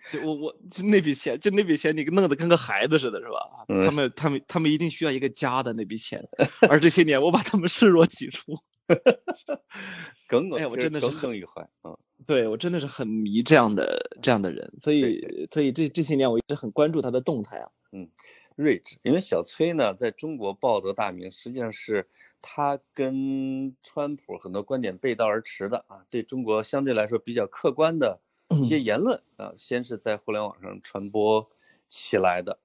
[0.08, 3.66] 就我我就那笔钱，就那笔钱，你弄得跟个孩子似的，是吧？
[3.84, 6.28] 他们他们他们一定需要一个家的那笔钱，
[6.68, 8.58] 而这些年我把他们视若己出。
[10.26, 11.96] 耿耿，哎，我真的是耿耿于怀嗯！
[12.26, 17.70] 对我真的是很迷这样的这样的人，所以所以这这些年我一直很关注他的动态啊。
[17.92, 18.08] 嗯，
[18.56, 22.08] 睿智，因为小崔呢在中国报得大名，实际上是
[22.40, 28.20] 他跟川普很多观点背道而驰的啊，对中国相对来说比较客观的。
[28.52, 31.50] 一些言论啊，先是在互联网上传播
[31.88, 32.58] 起来的。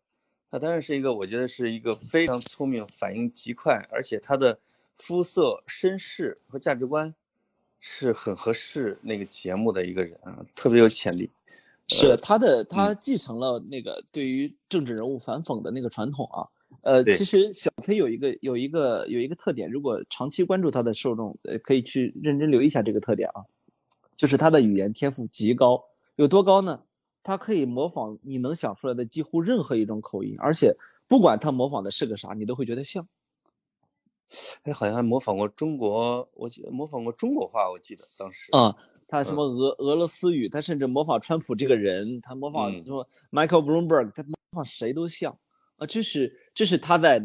[0.50, 4.60] 他当然是一个，我觉得是一个非常聪明、反应极快，而且他的
[4.96, 7.16] 肤色、身世和价值观
[7.80, 11.32] 是很合适那个节目的一个人啊，特别有潜力。
[11.90, 16.48] 是他的，他继承了那个对于政治人物反讽的那个传统啊。
[16.82, 23.46] 呃，其实小崔有一个有一个有一个特点，如果长期关注他的受众，呃，可以去认真留意一下这个特点啊。
[24.18, 25.86] 就是他的语言天赋极高，
[26.18, 26.82] 有多高呢？
[27.24, 30.76] 他可以模仿你能想出来的几乎任何一种口音，而且
[31.08, 33.08] 不管他模仿的是个啥，你都会觉得像。
[34.64, 38.52] 哎，好像还模仿过中国，我记得模仿过中国话，我记得当时。
[38.52, 38.76] 啊，
[39.08, 45.38] 他什么俄俄罗斯语，他甚至模仿川普这个人，他模仿说 Michael Bloomberg，他模仿谁都像。
[45.78, 47.24] 啊，这是这是他在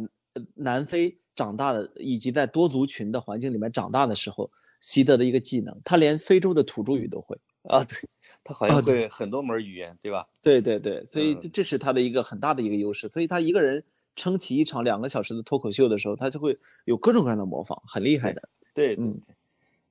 [0.55, 4.51] 南非长大的，以及在多族群的环境里面长大的时候
[4.83, 5.81] 习得的一个技能。
[5.87, 8.11] 他连非洲的土著语都会 啊，对
[8.45, 10.29] 他好像会很多门语言，对吧？
[10.43, 13.09] 对对对，所以这是他的一个很大的一个优势。
[13.09, 13.85] 所以他一个人
[14.17, 18.49] 撑起一场两个小时的脱口秀的时候，他就会有各种各样的模仿，很厉害的。
[18.75, 19.23] 对，嗯，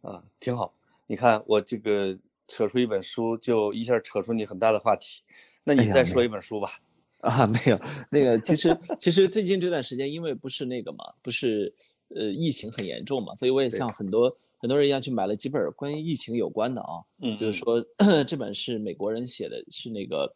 [0.02, 0.76] 啊，挺好。
[1.08, 5.22] 你看我这个扯出一本书，就一下扯出你很大的话题。
[5.64, 6.80] 那你再说一本书吧。
[7.22, 7.78] 啊，没有，
[8.10, 11.76] 那个其实其实最近这段时间，因为不是那个嘛，不是
[12.10, 17.84] 呃疫情很严重嘛，所以我也向很多很多人一样去买了几本关于疫情有关的啊，嗯，比如说
[18.28, 20.36] 这本是美国人写的，是那个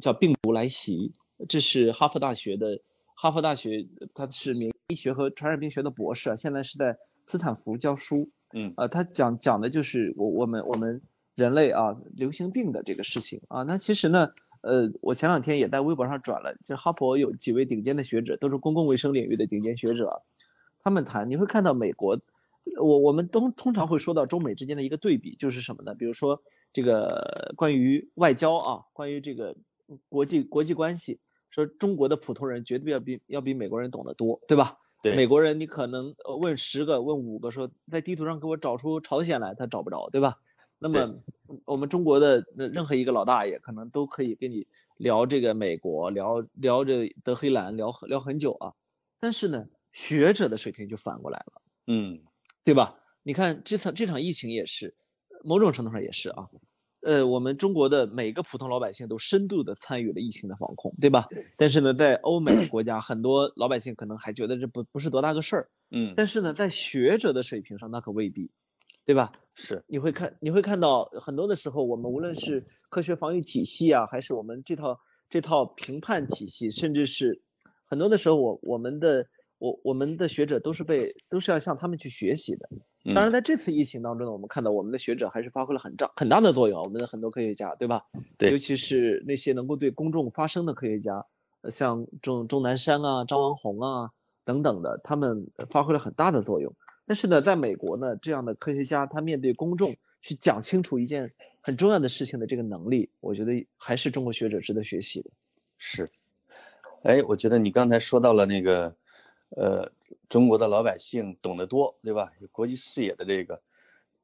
[0.00, 1.14] 叫《病毒来袭》，
[1.48, 2.80] 这是哈佛大学的，
[3.14, 11.02] 哈佛大学他是免疫学和传染病学的博士啊，现在是在斯坦福教书，嗯，呃，他讲讲的就是我我们我们
[11.34, 14.28] 人类啊流行病的这个事情啊，那其实呢。
[14.62, 20.22] 呃，我前两天也在微博上转了，就哈佛有几位顶尖的学者，都是公共卫生领域的顶尖学者，
[20.80, 22.18] 他们谈，你会看到美国，
[22.80, 25.94] 我我们都通常会说到中美之间的一个对比，就是什么呢？
[25.94, 26.42] 比如说
[26.72, 29.56] 这个关于外交啊，关于这个
[30.08, 34.78] 国际国际关系，说中国的普通人绝对要比要比美国人懂得多，对吧？
[35.02, 40.38] 对，美国人你可能问十个问五个说在地图上给我找出朝鲜来，他找不着，对吧？
[40.78, 41.22] 那么
[41.64, 44.66] 我们中国的任何一个老大爷可能都可以跟你
[44.98, 48.74] 聊这个美国，聊聊这德黑兰，聊聊很久啊。
[49.18, 51.52] 但是呢，学者的水平就反过来了，
[51.86, 52.20] 嗯，
[52.66, 52.94] 对吧？
[53.22, 54.96] 你看这场这场疫情也是，
[55.44, 56.48] 某种程度上也是啊。
[57.00, 61.28] 呃，我们中国的每个普通老百姓都深度的参与了疫情的防控，对吧？
[61.56, 66.14] 但是呢，在欧美国家，很多老百姓可能还觉得这不不是多大个事儿， 嗯。
[66.16, 68.50] 但是呢，在学者的水平上，那可未必。
[69.04, 69.30] 对吧？
[69.54, 74.98] 是，你会看，你会看到很多的时候，我们无论是科学防御体系啊，还是我们这套
[75.30, 77.40] 这套评判体系，甚至是
[77.84, 79.28] 很多的时候，我我们的
[79.58, 82.68] 我我们的学者都是被都是要向他们去学习的。
[83.14, 88.04] 当然，在这次疫情当中呢，我们看到我们的学者还是发挥了很大很大的作用，我们的很多科学家，对吧？
[88.36, 91.26] 对，尤其是那些能够对公众发声的科学家，
[91.70, 94.10] 像钟钟南山啊、张文宏啊
[94.44, 96.74] 等等的，他们发挥了很大的作用。
[97.06, 105.30] 但是呢，在美国呢，这样的科学家他面对公众去讲清楚一件很重要的事情的这个能力，我觉得还是中国学者值得学习的。
[105.78, 106.10] 是，
[107.04, 108.96] 哎，我觉得你刚才说到了那个，
[109.50, 109.92] 呃，
[110.28, 112.32] 中国的老百姓懂得多，对吧？
[112.40, 113.62] 有国际视野的这个，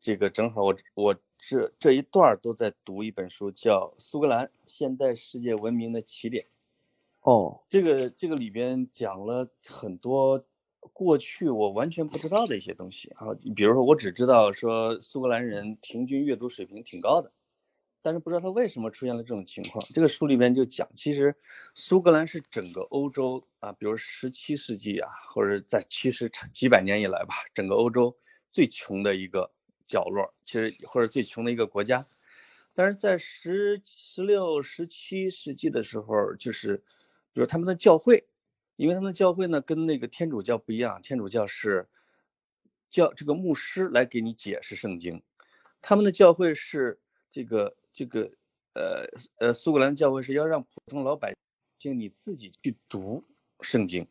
[0.01, 6.45] 这个正好我我这这一段都在读一本书，叫《苏格兰现代世界文明的起点》。
[7.21, 10.45] 哦，这个这个里边讲了很多。
[10.93, 17.31] 过去我完全不知道的一些东西啊，比如说我只知道说苏格兰人平均阅读水平挺高的，
[18.03, 19.87] 但是不知道他为什么出现了这种情况。
[19.95, 21.37] 这个书里面就讲，其实
[21.75, 28.19] 苏格兰是整个欧洲啊，比如十七世纪啊，或者在其实几百年以来吧，整个欧洲
[28.51, 29.53] 最穷的一个
[29.87, 32.07] 角落，其实或者最穷的一个国家。
[32.75, 36.85] 但是在十十六、十七世纪的时候，就是
[37.33, 38.27] 比如他们的教会。
[38.77, 41.89] 因为他们的教会呢，跟那个天主教不一样，天主教是
[42.91, 45.23] 教这个牧师来给你解释圣经，
[45.83, 46.99] 他们的教会是
[47.31, 48.33] 这个这个
[48.75, 51.35] 呃呃苏格兰教会是要让普通老百
[51.79, 53.25] 姓你自己去读
[53.61, 54.07] 圣经，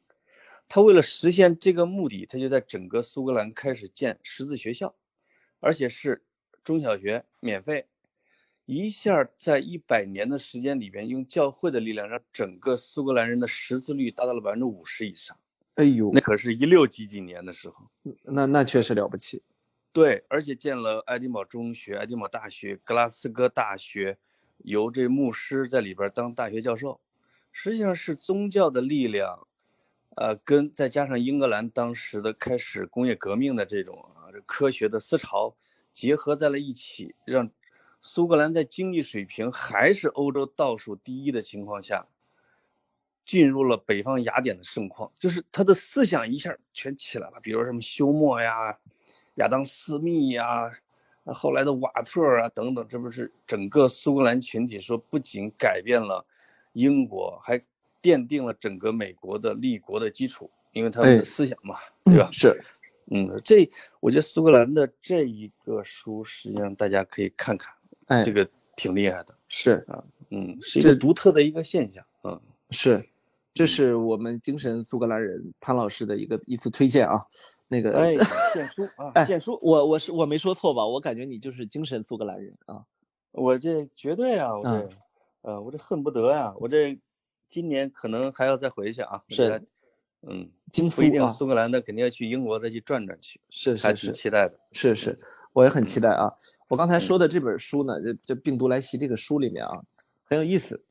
[0.67, 4.95] 他为了实现这个目的，他就在整个苏格兰开始建识字学校，
[5.59, 6.23] 而且是
[6.63, 7.87] 中小学免费。
[8.65, 15.37] 一下在一百年的时间里边，用教会的力量让整个苏格兰人的识字率达到了百分之五十以上。
[15.75, 17.89] 哎呦，那可是一六几几年的时候，
[18.23, 19.41] 那那确实了不起。
[19.93, 24.17] 对，而且建了爱丁堡中学、爱丁堡大学、格拉斯哥大学，
[24.57, 26.99] 由这牧师在里边当大学教授。
[27.51, 29.47] 实际上是宗教的力量，
[30.15, 35.55] 呃，跟再加上英格兰当时的开始工业革命的这种啊这科学的思潮
[35.93, 37.51] 结合在了一起，让。
[38.03, 42.07] 苏格兰在经济水平还是欧洲倒数第一的情况下，
[43.27, 47.39] 进入了北方雅典的盛况，就是他的思想一下全起来了。
[47.43, 48.79] 比如什么休谟呀、
[49.35, 50.71] 亚当斯密呀、
[51.25, 56.25] 后来的瓦特啊等等，这不是整个苏格兰群体说不仅改变了
[56.73, 57.61] 英国，还
[58.01, 62.29] 奠定了整个美国的立国的基础，因为他们的思想嘛， 对吧？
[62.31, 62.63] 是，
[63.05, 63.69] 嗯，这
[63.99, 67.73] 我觉得苏格兰的这一个书，实际上大家可以看看。
[68.07, 73.07] 哎，这个挺厉害的，是啊，嗯，是一个独特的一个现象，嗯，是，
[73.53, 77.25] 这是我们精神苏格兰人潘老师的一个一次推荐啊，
[77.67, 78.15] 那个，哎，
[78.53, 80.85] 荐书啊，荐书，我我是我没说错吧？
[80.87, 82.85] 我感觉你就是精神苏格兰人啊，
[83.31, 84.89] 我这绝对啊，我这，
[85.41, 86.99] 呃，我这恨不得呀，我这
[87.49, 89.67] 今年可能还要再回去啊，是，
[90.21, 95.19] 嗯，一定苏格兰的，肯定要去英国再去转转去，是是是，期待的，是是，
[95.51, 96.35] 我也很期待啊。
[96.69, 99.81] 我刚才说的这本书呢，这这病毒来袭这个书里面啊，
[100.23, 100.85] 很有意思。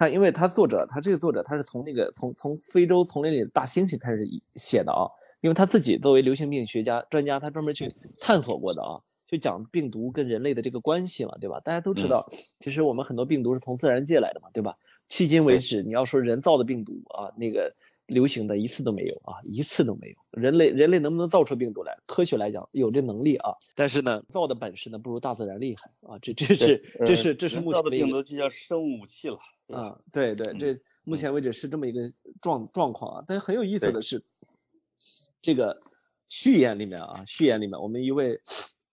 [0.00, 11.60] 他因为他作者，他这个作者他是从那个从从非洲丛林里的大猩猩开始写的啊，因为他自己作为流行病学家专家，他专门去探索过的啊，就讲病毒跟人类的这个关系嘛，对吧？
[11.60, 12.28] 大家都知道，
[12.60, 14.78] 其实我们很多病毒是从自然界来的嘛，对吧？
[15.10, 17.74] 迄今为止，你要说人造的病毒啊，那个
[18.06, 20.16] 流行的一次都没有啊，一次都没有。
[20.30, 21.98] 人类人类能不能造出病毒来？
[22.06, 29.36] 科学来讲有这能力啊，但是呢，造的本事呢不如大自然厉害啊，这这是这是这是目前的病毒就叫生物武器了。
[29.72, 33.24] 啊，对对，这目前为止是这么一个状状况啊。
[33.26, 34.24] 但是很有意思的是，
[35.40, 35.82] 这个
[36.28, 38.40] 序言里面啊，序言里面我们一位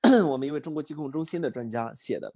[0.30, 2.34] 我们一位中国疾控中心的专家写的，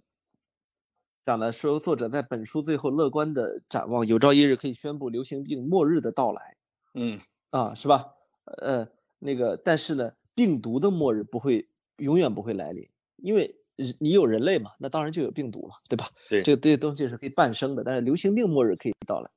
[1.24, 6.58] 讲的说作者在本书最后乐观的展望，有朝一日可以宣布流行病末日的到来。
[6.94, 8.14] 嗯，啊，是吧？
[8.44, 8.90] 呃，
[9.20, 13.61] 那个，但是呢，病毒的末日不会永远不会来临，因为。
[14.00, 14.72] 你有人类嘛？
[14.80, 16.10] 那当然就有病毒了，对吧？
[16.30, 19.32] 对，这个这些东西是可以伴生的，但是流行病末日可以到来。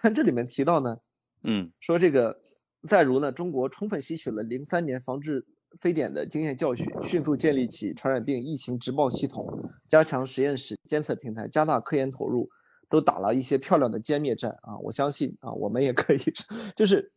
[0.00, 0.98] 但这里面提到呢，
[1.42, 2.40] 嗯，说这个
[2.88, 5.46] 再如呢，中国充分吸取了零三年防治
[5.78, 12.50] 非典的经验教训，迅速建立起传染病疫情直报系统，加强实验室监测平台，加大科研投入，
[12.88, 14.78] 都打了一些漂亮的歼灭战啊！
[14.82, 16.18] 我相信啊，我们也可以，
[16.76, 17.12] 就是，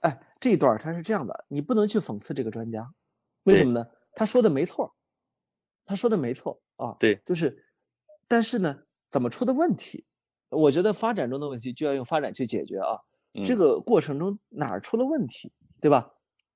[0.00, 2.92] 哎，这一段他是这样的，你不能去讽刺这个专家，
[3.44, 3.86] 为什么呢？
[4.12, 4.94] 他说的没错。
[5.86, 7.64] 他说的没错啊，对，就是，
[8.28, 10.04] 但是呢，怎么出的问题？
[10.48, 13.00] 我觉得发展中的问题就要用发展去解决啊，
[13.44, 16.12] 这个过程中哪儿出了问题，对吧？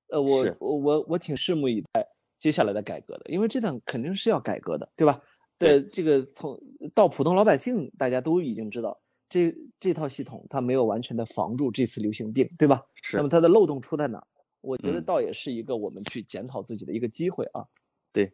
[0.07, 5.21] 呃，我我我我挺拭目以待接下来的改革的，因为这段肯定是要改革的，对吧？
[5.57, 6.59] 对，这个从
[6.93, 12.83] 到普通老百姓，大家都已经知道，这这套系统它没有完全的防住这次流行病，对吧？
[13.01, 13.17] 是。
[13.17, 14.25] 那么它的漏洞出在哪？
[14.61, 17.67] 我觉得倒也是一个我们去检讨自己的一个机会啊。
[18.11, 18.33] 对。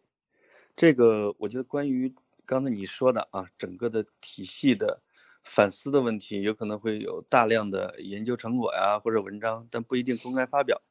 [0.78, 2.13] 这个我觉得关于
[2.45, 5.01] 刚才你说的啊，整个的体系的
[5.43, 10.84] 反思的问题，有可能会有大量的研究成果呀或者文章，但不一定公开发表，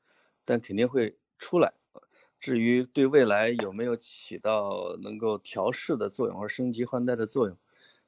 [0.44, 1.72] 但肯定会出来。
[2.40, 7.56] 至于对未来有没有起到能够调试的作用或升级换代的作用，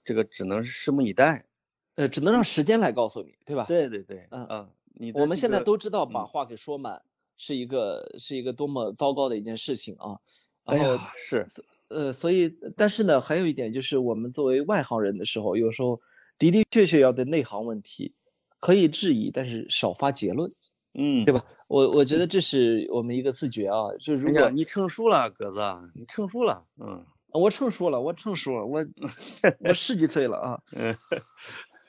[0.05, 1.47] 这个只能是拭目以待。
[1.95, 3.67] 呃，只能让时间来告诉你，对吧？
[3.67, 7.03] 对对对，嗯嗯，你我们现在都知道把话给说满
[7.37, 10.21] 是一个是一个多么糟糕的一件事情啊。
[10.69, 11.49] 然后是，
[11.89, 16.01] 呃，所以，但是呢，还有一点就是，我们作为外行人的时候，有时候
[16.39, 18.15] 的的确确要对内行问题
[18.61, 20.51] 可以质疑，但是少发结论，
[20.93, 21.43] 嗯，对吧？
[21.71, 25.61] 我我觉得这是我们一个自觉啊，就如果你成熟了，鸽子，
[25.95, 28.85] 你成熟了，嗯，我成熟了，我成熟了，我
[29.65, 30.97] 我十几岁了啊， 嗯，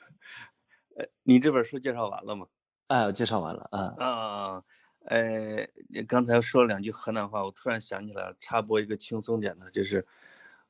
[1.22, 2.46] 你这本书介绍完了吗？
[2.86, 4.62] 哎，我介绍完了啊啊。
[5.10, 10.06] 呃，你刚才说了两句河南话，我突然想起来插播一个轻松点的，就是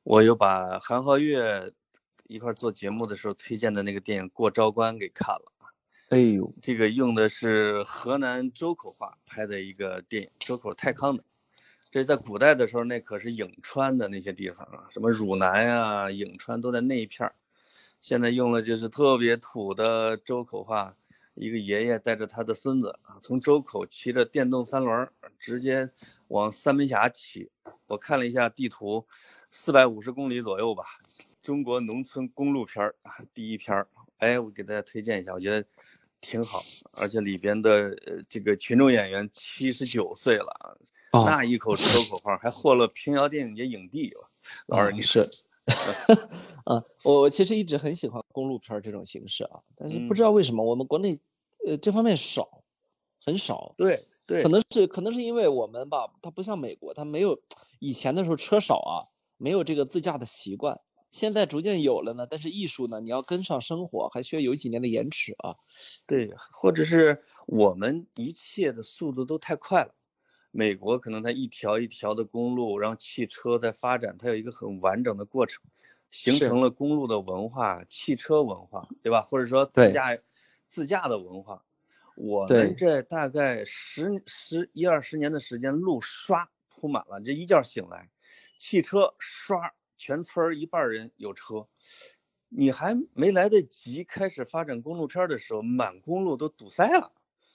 [0.01, 1.71] 我又把韩浩月
[2.25, 5.51] 一块做节目的时候推荐的那个电影《过昭关》给看了。
[6.09, 11.23] 哎呦，这个用的是河南周口话拍的一个电影，周口太康的。
[11.91, 17.35] 这在古代的时候，那可是颍川的那些地方啊，什么汝南呀、颍川都在那一片儿。
[17.99, 20.95] 现在用了就是特别土的周口话。
[21.41, 25.89] 一个爷爷带着他的孙子啊，从周口骑着电动三轮，直接
[26.27, 27.49] 往三门峡骑。
[27.87, 29.07] 我看了一下地图，
[29.49, 30.83] 四百五十公里左右吧。
[31.41, 33.87] 中国农村公路片儿啊，第一片儿。
[34.19, 35.67] 哎，我给大家推荐一下，我觉得
[36.21, 36.59] 挺好。
[37.01, 40.77] 而且里边的呃这个群众演员七十九岁了
[41.09, 44.11] 啊，那一口周口话还获了平遥电影节影帝。
[44.67, 45.27] 老二，你是？
[46.65, 51.19] 啊，我我其实一直很喜欢公路片这种形式啊，但是不知道为什么我们国内
[51.65, 52.63] 呃这方面少，
[53.23, 53.73] 很少。
[53.77, 57.41] 对对，可能是可能是因为我们吧，它不像美国，它没有
[57.79, 59.03] 以前的时候车少啊，
[59.37, 60.79] 没有这个自驾的习惯，
[61.11, 62.27] 现在逐渐有了呢。
[62.29, 65.55] 但是艺术呢，你要跟上生活，还需要有几年的延迟啊。
[66.05, 69.93] 对，或者是我们一切的速度都太快了。
[70.53, 75.63] 美国可能它一条一条的公路，然后汽车在发展，它有一个很完整的过程，
[76.11, 79.21] 形成了公路的文化、汽车文化，对吧？
[79.21, 80.09] 或者说自驾
[80.71, 81.65] 自驾的文化。
[82.25, 88.09] 我们这大概十十一二十年的时间，路刷铺满了，这一觉醒来，
[88.57, 91.67] 汽车刷，全村一半人有车，
[92.47, 97.11] 你还没来得及开始发展公路片的时候，满公路都堵塞了。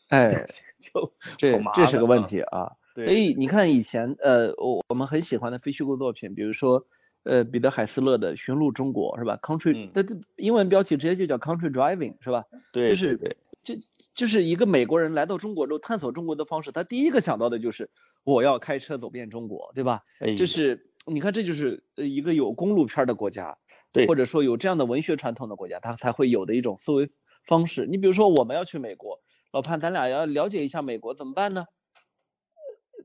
[0.08, 0.44] 哎，
[0.80, 2.76] 就这这是个问题啊。
[2.94, 6.86] 所以你看以前呃我我们很喜欢的非虚构作品，比如说
[7.26, 12.44] 呃彼得海斯勒的《寻路中国》是吧？Country，那这英文标题直接就叫 Country Driving 是吧？
[12.72, 13.36] 对，就是对。
[13.64, 13.74] 就
[14.14, 17.90] 就是一个美国人来到中国之后探索中国的方式，他第一个想到的就是
[18.22, 20.02] 我要开车走遍中国，对吧？
[20.20, 23.56] 哎这是你看，这就是一个有公路片的国家，
[23.92, 27.10] 对，或者说有这样的文学传统的国家，他才会有的一种思维
[27.44, 27.86] 方式。
[27.86, 29.20] 你比如说，我们要去美国，
[29.50, 31.66] 老潘，咱俩要了解一下美国怎么办呢？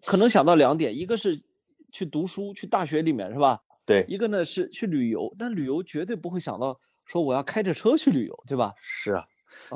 [0.06, 1.42] 可能想到两点，一个是
[1.92, 3.62] 去读书，去大学里面是吧？
[3.86, 4.06] 对。
[4.08, 8.74] 一个呢是去旅游，但旅游绝对不会想到说我要开着车去旅游，对吧？
[8.82, 9.28] 是啊。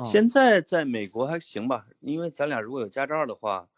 [0.04, 3.68] 现在在美国还行吧，因为咱俩如果有驾照的话，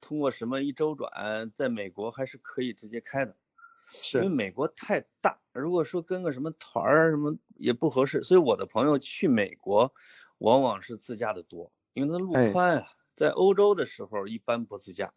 [0.00, 3.36] 通过什么一周转，在美国还是可以直接开的。
[3.88, 4.18] 是。
[4.18, 9.92] 因为美国太大，如果说跟个什么团儿什么也不合适，所以我的朋友去美国
[10.38, 12.86] 往往是自驾的多，因为它路宽啊。
[13.16, 15.12] 在欧洲的时候一般不自驾。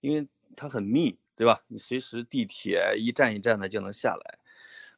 [0.00, 1.62] 因为它很密，对吧？
[1.68, 4.38] 你随时地铁一站一站的就能下来。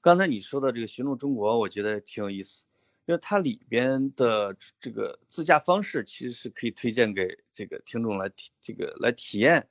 [0.00, 2.64] 刚才你说的这个寻路中国，我觉得挺有意思，
[3.06, 9.68] 因为它里边的这个自驾方式其实是可以推荐给这个听众来体这个来体验。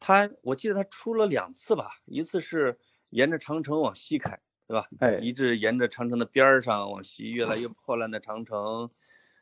[0.00, 2.78] 它我记得它出了两次吧，一次是
[3.10, 4.88] 沿着长城往西开，对吧？
[4.98, 8.90] 哎，一直沿着长城的边儿上往西，越来越 破烂的长城，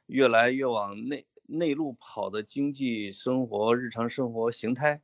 [0.06, 5.02] 越来越往内内陆跑的经济生活、日常生活形态。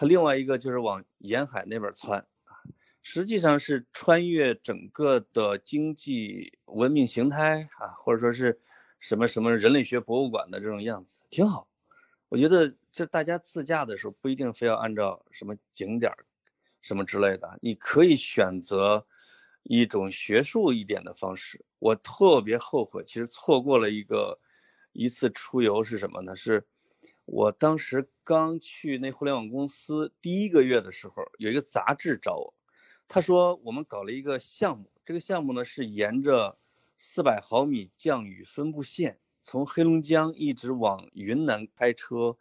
[0.00, 2.24] 它另外一个就是往沿海那边儿窜，
[3.02, 8.60] 实际上是穿越整个的经济文明形态啊，或者说是
[9.00, 11.68] 什么什么人类学博物馆的这种样子，挺好。
[12.28, 16.26] 我觉得这大家自驾的时候不一定非要按照什么景点儿
[16.80, 19.04] 什么之类的，你可以选择
[19.64, 21.64] 一种学术一点的方式。
[21.80, 24.38] 我特别后悔，其实错过了一个
[24.92, 26.36] 一次出游是什么呢？
[26.36, 26.68] 是。
[27.30, 32.54] 我当时刚去那互联网公司第一个月的时候，有一个杂志找我，
[33.06, 36.54] 他说我们搞了一个项目，这个项目呢是沿着
[36.96, 42.38] 四百毫米降雨分布线，从黑龙江一直往云南开车，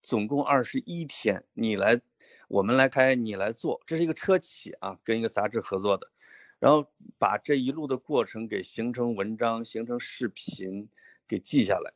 [0.00, 2.00] 总共二十一天，你来，
[2.46, 6.08] 我们来开，你来做，这是一个车企啊，跟一个杂志合作的，
[6.60, 10.88] 然后把这一路的过程给形成文章，形成视频，
[11.26, 11.94] 给记下来，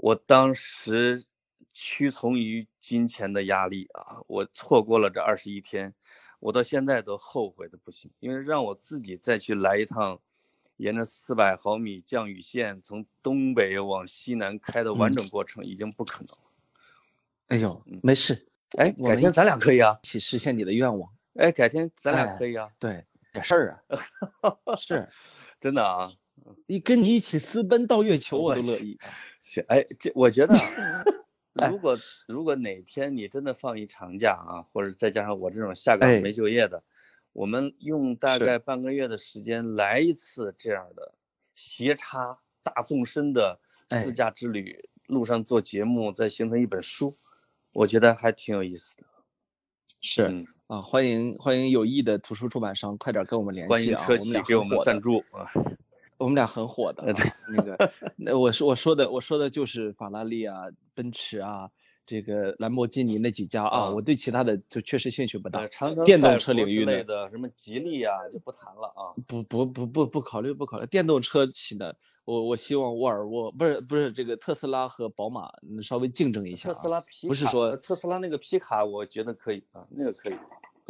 [0.00, 1.24] 我当时。
[1.72, 5.94] 屈从于金钱的压力啊，我错过了这二十一天，
[6.40, 10.20] 我到现在都后悔的不行，因为让我自己再去来一趟，
[10.76, 16.64] 沿着四百毫米降雨线从东北往西南开的完整过程已经不可能了。
[17.46, 18.44] 哎呦，没事，
[18.76, 21.12] 哎，改天咱俩可以啊，一起实现你的愿望。
[21.34, 23.84] 哎，改天咱俩可以啊，对，点事儿
[24.40, 25.08] 啊， 是，
[25.60, 26.14] 真的啊，
[26.66, 28.98] 你跟你一起私奔到月球我都乐意。
[29.40, 30.54] 行，哎，这我觉得。
[31.68, 36.84] 如果如果哪天你真的放一长假啊，或者再加上我这种下岗没就业的，
[37.32, 41.12] 我们用大概半个月的时间来一次这样的
[41.56, 42.24] 斜插
[42.62, 47.12] 大纵深的自驾之旅，路上做节目，再形成一本书，
[47.74, 49.02] 我觉得还挺有意思的。
[50.00, 55.50] 是啊，欢迎欢迎有意的图书出版商快点跟我们联系啊，欢迎车企给我们赞助啊。
[56.20, 57.14] 我们俩很火的，
[57.48, 61.70] 那个，那我说我说的我说的就是法拉利啊、奔驰啊、
[62.04, 65.66] 这个兰博基尼那几家啊，我对其他的就确实兴趣不大。
[66.04, 69.16] 电动车领域的什么吉利啊就不谈了啊。
[69.26, 71.96] 不不不不不考虑不考虑电动车企的，
[72.26, 75.48] 我我希望沃尔沃不是不是这个特斯拉和宝马
[75.82, 76.68] 稍微竞争一下。
[76.68, 80.34] 特斯拉皮不是说特斯拉那个皮卡我觉得可以啊，那个可以。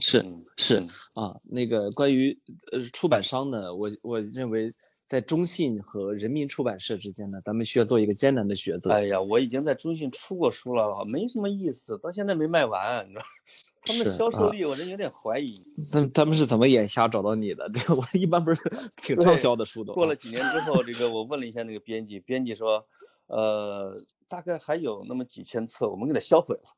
[0.01, 0.25] 是
[0.57, 0.77] 是
[1.15, 2.41] 啊，那个关于
[2.73, 4.71] 呃出版商呢，我我认为。
[5.11, 8.91] 在中信和人民出版社之间呢，咱们需要做一个艰难的抉择。
[8.93, 13.25] 哎呀，我已经在中信出过书了，没什么意思，到现在没卖完，你知道？
[13.83, 15.59] 他们销售力，我真有点怀疑。
[15.91, 17.69] 他他们是怎么眼瞎找到你的？
[17.75, 18.61] 这个我一般不是
[19.03, 19.95] 挺畅销的书都。
[19.95, 22.87] 过了几年之后，这个我问了一下那个编辑，编辑说，
[23.27, 26.77] 呃，大概还有那么几千册，我们给他销毁了。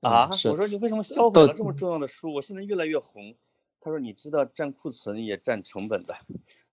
[0.00, 0.30] 啊？
[0.30, 2.32] 我说你为什么销毁了这么重要的书？
[2.32, 3.34] 我现在越来越红。
[3.80, 6.14] 他说你知道占库存也占成本的。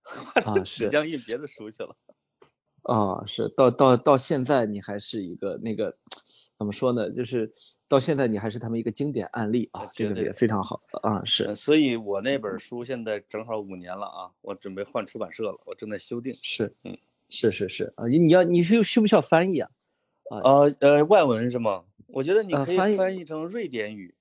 [0.44, 1.96] 啊，是将印别的书去了。
[2.82, 5.96] 啊，是到到到现在你还是一个那个
[6.56, 7.10] 怎么说呢？
[7.10, 7.52] 就是
[7.86, 11.24] 到现在你还是他们一个经典案例啊，这个也非常好啊。
[11.24, 16.36] 是，所以我那本书现在正好五年了啊，我准备换出版社了，我正在修订。
[16.42, 16.98] 是，嗯，
[17.30, 19.68] 是是是啊，你你要你是需不需要翻译啊？
[20.30, 20.40] 啊
[20.80, 21.84] 呃外文是吗？
[22.08, 24.14] 我觉得你可以翻译成瑞典语。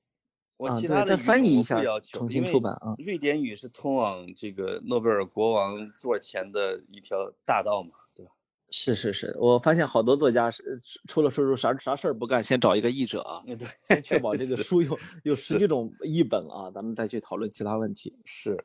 [0.62, 2.94] 我其他的翻译一下，重新出版啊。
[3.00, 8.32] 瑞典语是通往这个诺贝尔国王座前的一条大道嘛，对吧？
[8.70, 13.42] 是是是，我发现好多作家是出了书之后啥啥事儿不干，先找一个译者啊，
[13.82, 18.16] 先确保这个书有有十几种译本啊，咱们再去讨论其他问题。
[18.26, 18.64] 是，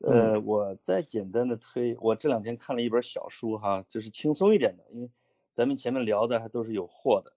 [0.00, 5.10] 呃，我再简单的推，我这两天看了一本小书哈，就是轻松一点的，因为。
[5.52, 7.32] 咱们前面聊的还都是有货的。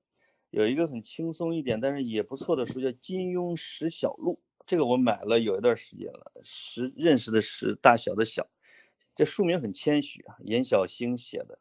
[0.51, 6.33] 有一个很轻松一点，但是也不错的书叫《金庸识小录》，这个我买了有一段时间了。
[6.43, 8.49] 识认识的识，大小的小，
[9.15, 11.57] 这书名很谦虚啊，严小星写的，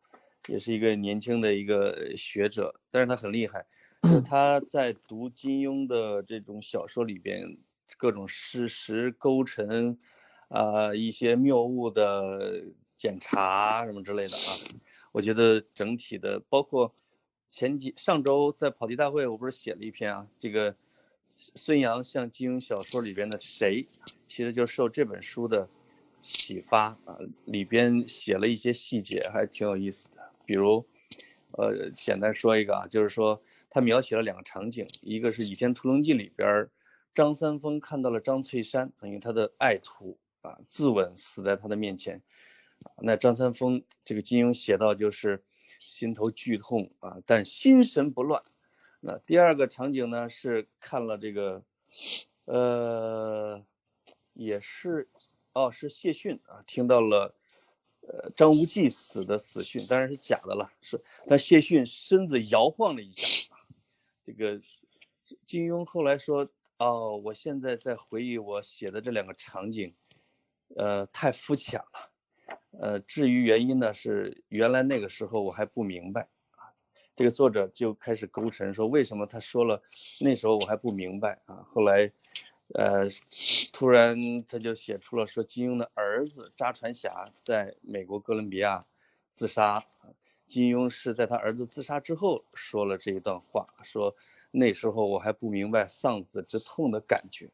[0.48, 3.66] 也是一个年轻的一个学者，但是他很厉害。
[4.28, 7.58] 他在读金庸的这种小说里边，
[7.96, 10.00] 各种事实勾陈
[10.48, 12.64] 啊，一些谬误的
[12.96, 14.82] 检查什么之类的啊，
[15.12, 16.92] 我觉得整体的包括。
[17.50, 20.76] 前几上周在跑题大会，我不是写了一篇啊，这个
[21.28, 23.86] 孙杨像金庸小说里边的谁，
[24.28, 25.68] 其实就受这本书的
[26.20, 30.30] 启发啊，里边写了一些细节，还挺有意思的。
[30.46, 30.86] 比如，
[31.50, 36.68] 呃，简单说一个啊，就是说他描写了两个场景，一个是《倚天屠龙记》里边
[37.16, 42.22] 张三丰看到了张翠山，等于他的爱徒啊，自刎死在他的面前，
[43.02, 45.42] 那张三丰这个金庸写到就是。
[45.80, 48.42] 心头剧痛啊，但心神不乱。
[49.00, 51.64] 那第二个场景呢，是看了这个，
[52.44, 53.64] 呃，
[54.34, 55.08] 也是，
[55.54, 57.34] 哦，是谢逊啊，听到了，
[58.02, 63.56] 呃，张无忌死的死讯，当然是假的了，是，但谢逊身子摇晃了一下。
[64.26, 64.60] 这个
[65.46, 69.94] 金庸后来说，哦，我现在在回忆我写的这两个场景，
[70.76, 72.09] 呃，太肤浅了。
[72.78, 76.72] 呃，至于原因呢，是原来那个时候我还不明白啊。
[77.14, 79.82] 这个作者就开始勾陈说，为什么他说了
[80.20, 81.66] 那时候我还不明白啊？
[81.70, 82.10] 后来，
[82.74, 83.08] 呃，
[83.72, 88.86] 突然他就写出了说金庸的儿子扎传侠在美国哥伦比亚
[89.30, 89.84] 自杀，
[90.46, 94.16] 金庸是在他儿子自杀之后说了这一段话，说
[94.50, 97.50] 那时候我还不明白丧子之痛的感觉。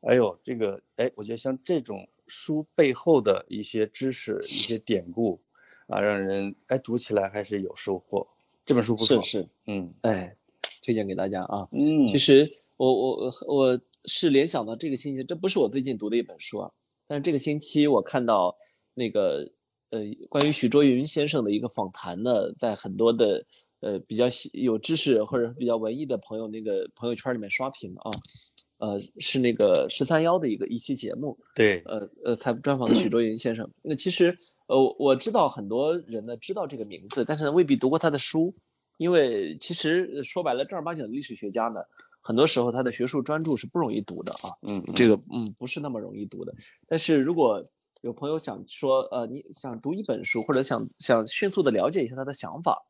[0.00, 2.08] 哎呦，这个哎，我觉得像这种。
[2.26, 5.40] 书背后的一些知识、一些典故
[5.86, 8.28] 啊，让人哎读起来还是有收获。
[8.64, 10.36] 这本书不错，是是，嗯，哎，
[10.82, 11.68] 推荐给大家啊。
[11.70, 16.72] 嗯，其实我我我是联想到这个星期，这不是我最近读的一本书啊，
[17.06, 18.56] 但是这个星期我看到
[18.94, 19.52] 那个
[19.90, 23.46] 呃关于许卓云先生的一个访谈呢，在很多的
[23.78, 28.10] 呃比较有知识或者比较文艺的朋友那个朋友圈里面刷屏啊。
[28.78, 33.70] 呃，是那个十三幺的一个一期节目，对，呃呃，采专访的许倬云先生。
[33.80, 38.54] 那其实，呃，我知道很多人呢知道这个名字，但是未必读过他的书，
[38.98, 41.84] 因为其实说白了，正儿八经的历史学家呢，
[42.20, 46.52] 很多时候他的学术专著是不容易读的啊，嗯，这个嗯不是那么容易读的。
[46.86, 47.64] 但是如果
[48.02, 52.86] 有朋友想说，呃，你想读一本书，或者想想迅速的了解一下他的想法，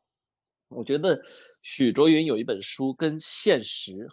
[0.67, 1.21] 我觉得
[1.61, 4.09] 许倬云有一本书跟现实。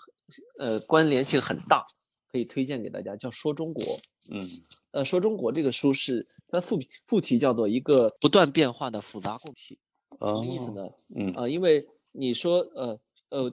[0.58, 1.86] 呃，关联性很大，
[2.30, 3.82] 可以推荐给大家，叫《说中国》。
[4.30, 4.48] 嗯，
[4.90, 9.78] 呃，《说中国》这个书是它副副题叫做一个不断变化的复杂共体，
[10.18, 10.88] 什么意思呢？
[11.14, 13.52] 嗯啊，因为你说呃呃，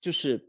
[0.00, 0.48] 就是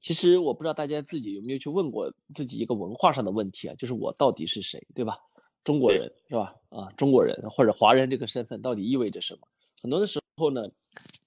[0.00, 5.18] 其实我不知道大家自己有没有去问过自己一个文化上的问题啊，就是我到底是谁，对吧？
[5.64, 6.54] 中国人是吧？
[6.70, 9.48] 啊，中国人或者华人这个身份到底意味着什么？
[9.82, 10.62] 很多的时候呢，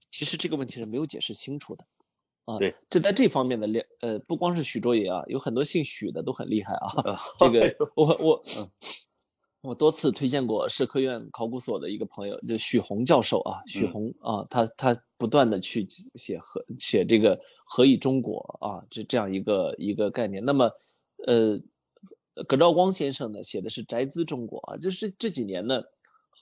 [0.10, 1.86] 其实这个问题是没有解释清楚的。
[2.52, 6.92] 啊，对，这在这方面的练，呃，不光是许倬云啊，有很多姓许的都很厉害啊。
[7.40, 8.44] 这个我我
[9.62, 20.44] 我多次推荐过社科院考古所的一个朋友，就许宏教授啊，许宏啊，他他不断的去写和写这个何以中国啊，这这样一个一个概念。
[20.44, 20.72] 那么
[21.26, 21.62] 呃，
[22.48, 25.84] 葛兆光先生呢写的是宅兹中国啊，就是这几年呢，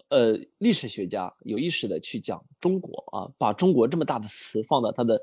[0.10, 5.22] 呃，历史学家有意识的去讲中国啊，把中国这么大的词放到他的。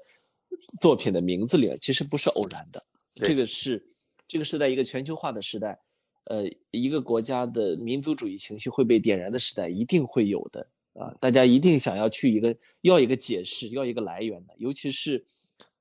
[0.80, 2.82] 作品的名字里其实不是偶然的，
[3.14, 3.84] 这个是
[4.28, 5.80] 这个是在一个全球化的时代，
[6.24, 10.68] 呃，一个国家的民族主义情绪会被点燃的时代，一定会有的。
[10.94, 15.26] 啊，大家一定想要去一个要一个解释，要一个来源的，尤其是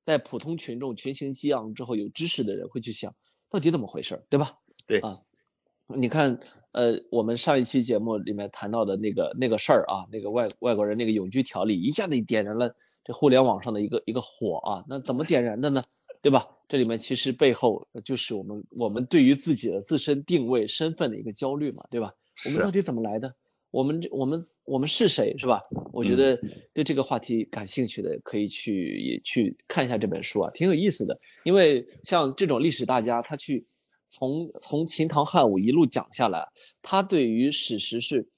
[0.03, 3.15] 在普通群众群情激昂之后，有知识的人会去想
[3.49, 4.59] 到底怎么回事，对吧？
[4.87, 4.99] 对。
[4.99, 5.21] 啊，
[5.87, 6.41] 你看，
[6.75, 12.75] 呃，我们上一期节目里面谈到的那个那个事儿啊，那个外外国人那个永居条例，一下子点燃了。
[13.05, 15.83] 这互联网上的一个一个火啊，那怎么点燃的呢？
[16.21, 16.49] 对吧？
[16.67, 22.13] 这里面其实背后就是我们我们对于自己的自身定位身份的一个焦虑嘛，对吧？
[22.45, 23.35] 我们到底怎么来的？
[23.71, 25.61] 我们我们我们是谁，是吧？
[25.93, 26.41] 我觉得
[26.73, 31.19] 对这个话题感兴趣的可以去也去看一下这本书啊，挺有意思的。
[31.45, 33.65] 因为像这种历史大家，他去
[34.15, 36.51] 从从秦唐汉武一路讲下来，
[36.81, 38.29] 他对于史实是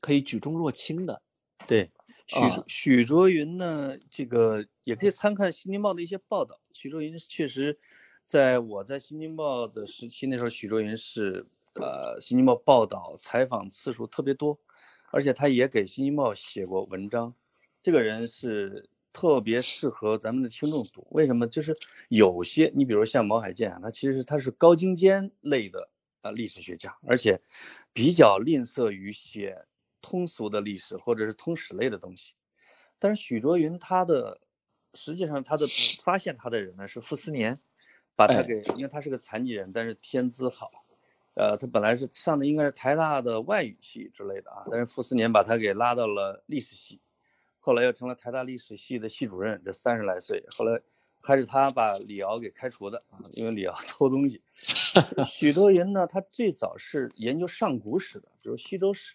[0.00, 1.20] 可以举重若轻的。
[1.66, 1.90] 对。
[2.26, 2.36] 许
[2.68, 6.60] 许卓云呢，这个也可以参看《新京报》的一些报道。
[6.72, 7.76] 许卓云确实，
[8.22, 11.44] 在我在《新京报》的时期，那时候许卓云是
[11.74, 14.60] 呃《新京报》报道采访次数特别多，
[15.10, 17.34] 而且他也给《新京报》写过文章。
[17.82, 21.06] 这个人是特别适合咱们的听众读。
[21.10, 21.46] 为什么？
[21.46, 21.76] 就是
[22.08, 25.88] 有些你比如像毛海建啊，他其实他是高精尖类的
[26.20, 27.40] 啊历史学家，而且
[27.92, 29.64] 比较吝啬于写
[30.00, 32.34] 通俗的历史或者是通史类的东西。
[32.98, 34.40] 但是许卓云他的
[34.94, 35.66] 实际上他的
[36.04, 37.56] 发现他的人呢是傅斯年，
[38.16, 40.70] 把他给，因为他是个残疾人，但是天资好。
[41.34, 47.00] 呃，他本来是上的应该是台大的外语系之类的啊，但是傅斯年把他给拉到了历史系，
[47.60, 50.80] 后来又成了台大历史系的系主任，这三十来岁，后来
[51.22, 54.40] 还是他把李敖给开除的啊，因为李敖偷东西。
[55.26, 59.14] 许多人呢，他最早是研究上古史的，比如西周史，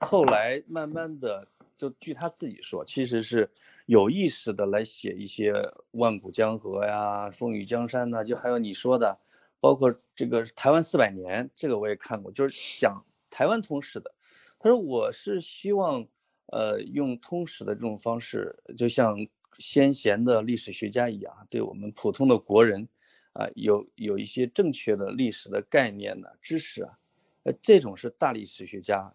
[0.00, 3.50] 后来慢慢的，就据他自己说，其实是
[3.86, 5.54] 有意识的来写一些
[5.90, 9.18] 万古江河呀、风雨江山呐，就还有你说的。
[9.60, 14.14] 包括这个台湾四百年，这个我也看过，就是讲台湾通史的。
[14.60, 16.06] 他说我是希望
[16.48, 19.28] 呃用通史的这种方式，就像
[19.58, 22.88] 先贤的历史学家一样，对我们普通的国人
[23.32, 26.98] 啊有有一些正确的历史的概念呢知识啊，
[27.44, 29.14] 呃这种是大历史学家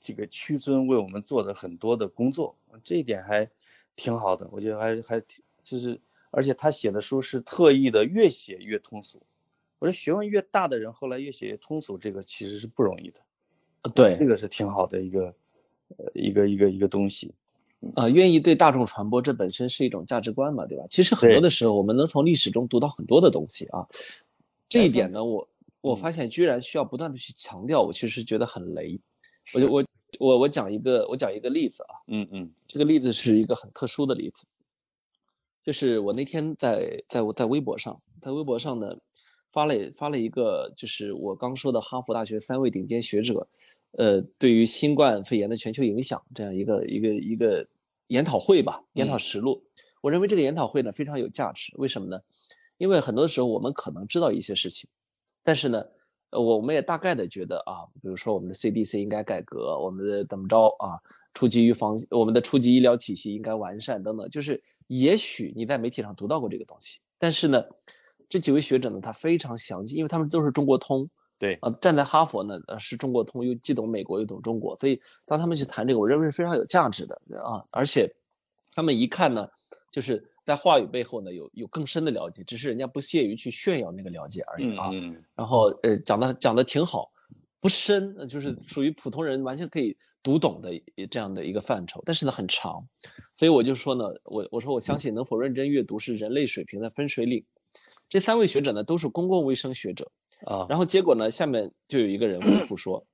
[0.00, 3.50] 这个屈尊为我们做的很多的工作，这一点还
[3.96, 6.00] 挺好的，我觉得还还挺就是
[6.30, 9.22] 而且他写的书是特意的越写越通俗。
[9.78, 13.20] 我说学问越大的人，后来越写越通俗，这个其实是不容易的。
[13.94, 15.34] 对，这个是挺好的一个呃
[16.14, 17.34] 一个一个一个东西。
[17.94, 20.84] 啊，愿意对大众传播，这本身是一种价值观嘛，对吧？
[20.90, 23.88] 其实很多的时候，我们能从历史中读到很多的东西啊。
[24.68, 25.48] 这一点呢，我
[25.80, 29.00] 我发现居然需要不断的去强调，我其实觉得很雷。
[29.54, 29.84] 我就我
[30.18, 32.04] 我我讲一个我讲一个例子啊。
[32.06, 32.50] 嗯嗯。
[32.66, 34.46] 这个例子是一个很特殊的例子，
[35.64, 38.98] 就是我那天在在我在微博上，在微博上呢。
[39.52, 43.48] 发了发了一个，就是我刚说的哈佛大学三位顶尖学者，
[43.96, 47.68] 呃，对于新冠肺炎的全球影响这样一个一个一个
[48.06, 49.64] 研讨会吧，研讨实录。
[50.00, 52.20] 我认为这个研讨会呢非常有价值，为什么呢？
[52.78, 54.88] 因为很多时候我们可能知道一些事情，
[55.42, 55.86] 但是呢，
[56.30, 61.00] 呃，我们也大概的觉得啊，比如说我们的 CDC 应该改革，我们的怎么着啊，
[61.34, 67.64] 初级预防，我们的初级医疗体系应该完善等等，就是也许你在媒体上读到过这个东西，但是呢。
[68.28, 71.10] 这几位学者呢，他非常详尽，因为他们都是中国通，
[71.40, 78.12] 对，啊，站在哈佛呢，呃，是中国通，又既懂美国又懂中国，所以当他们去谈这个，我认为是非常有价值的啊，而且
[78.74, 79.48] 他们一看呢，
[79.90, 84.90] 就是在话语背后呢有有更深的了解，只是人家不屑于去炫耀那个了解而已啊，
[85.34, 87.10] 然后呃讲的讲的挺好，
[87.58, 92.86] 不深，就是属于普通人完全可以读懂的这样的一个范畴，但是呢很长，
[93.38, 97.46] 所以我就说呢，我我说我相信能否认真阅读是人类水平的分水岭。
[98.08, 100.12] 这三位学者呢都是公共卫生学者
[100.46, 103.06] 啊，然后结果呢，下面就有一个人回复说，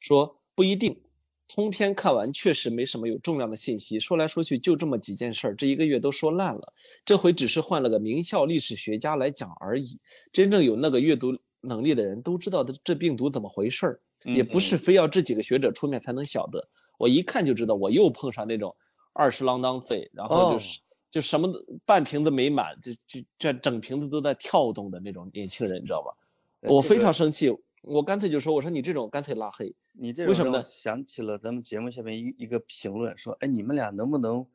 [0.00, 1.02] 说不一定，
[1.48, 6.72] 通篇看完确实没什么有重量的信息，说来说去就这么几件事儿，这一个月都说烂了，
[7.04, 10.00] 这回只是换了个名校历史学家来讲而已，
[10.32, 16.68] 真正有那个阅读能力的人都知道的这病毒怎么回事儿，也不是非要这几个学者出面才能晓得，
[16.98, 18.76] 我一看就知道我又碰上那种
[19.14, 20.80] 二十郎当岁，然后就是。
[21.12, 21.52] 就什么
[21.84, 26.16] 半瓶子没满，就就这整瓶子都在跳动的那种年轻人，你知道吧？
[26.62, 27.50] 我非常生气，
[27.82, 29.74] 我干脆就说，我说你这种干脆拉黑。
[29.98, 30.62] 你这为什么呢？
[30.62, 34.46] 想起了咱们节目下面一一个评论，说，哎，你们俩能不能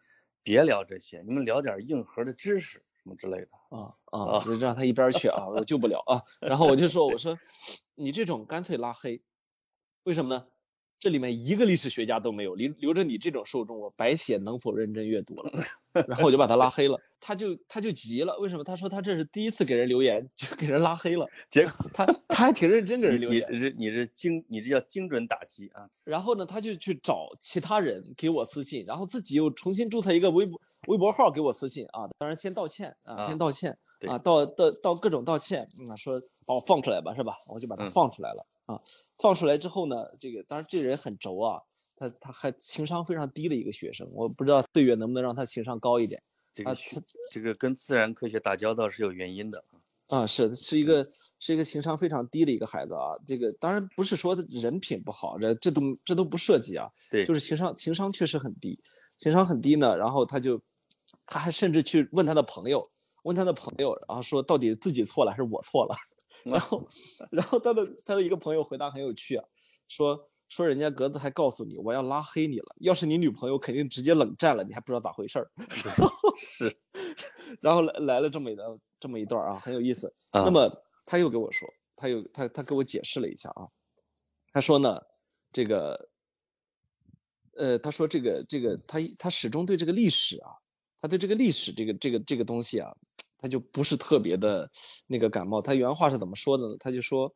[0.43, 3.49] 别聊这些，你们聊点硬核的知识什么之类的。
[3.69, 6.21] 啊啊，就让他一边去啊，我救不了啊。
[6.41, 7.37] 然后我就说，我说
[7.95, 9.21] 你这种干脆拉黑，
[10.03, 10.47] 为什么呢？
[10.99, 15.51] 这里面一个历史学家都没有，留留着你这种受众，我白写能否认真阅读了。
[16.07, 18.63] 然后我就把他拉黑了，他就他就急了，为什么？
[18.63, 21.27] 他说他这是第一次给人留言，就给人拉黑了。
[21.49, 23.47] 结果他他还挺认真给人留言。
[23.51, 25.89] 你这你这精你这叫精准打击啊。
[26.05, 33.77] 然后呢，他就去找其他人给我私信，然后自己又重新注册一个微博微博号给我私信啊，当然先道歉啊，先道歉。
[34.05, 37.33] 啊，道道道各种道歉，嗯，说把我放出来吧，是吧？
[37.51, 38.79] 我就把他放出来了啊。
[39.19, 41.61] 放出来之后呢，这个当然这人很轴啊，
[41.97, 46.21] 他他还情商非常低的一个学生，我不知道岁月能不能让他情商高一点。
[46.53, 46.77] 这个
[47.31, 49.63] 这个跟自然科学打交道是有原因的
[50.09, 50.27] 啊。
[50.27, 51.05] 是是一个
[51.39, 53.17] 是一个情商非常低的一个孩子啊。
[53.25, 56.89] 这个当然不是说人品不好，这这都这都不涉及啊。
[57.09, 58.79] 对，就是情商情商确实很低，
[59.17, 59.97] 情商很低呢。
[59.97, 60.61] 然后他就
[61.25, 62.87] 他还甚至去问他的朋友。
[63.27, 65.97] 问他的朋友，然后说到底自己错了还是我错了？
[66.45, 66.87] 然后，
[67.31, 69.45] 然后他的他的一个朋友回答很有趣啊，
[69.89, 75.51] 说说人家格子还告诉你我要拉黑你了，要是你女朋友肯定直接冷战了，你还不知道咋回事儿。
[76.39, 76.77] 是，
[77.61, 78.67] 然后来来了这么一段
[78.99, 80.13] 这么一段啊，很有意思。
[80.31, 80.71] 那么
[81.05, 81.67] 他又给我说，
[81.97, 83.67] 他又他他给我解释了一下啊，
[84.53, 85.01] 他说呢，
[85.51, 86.09] 这个
[87.57, 90.51] 呃，他说这个这个他他始终对这个历史啊，
[91.01, 92.95] 他对这个历史这个这个这个东西啊，
[93.37, 94.71] 他就不是特别的
[95.07, 95.61] 那个感冒。
[95.61, 96.75] 他原话是怎么说的呢？
[96.79, 97.33] 他就说，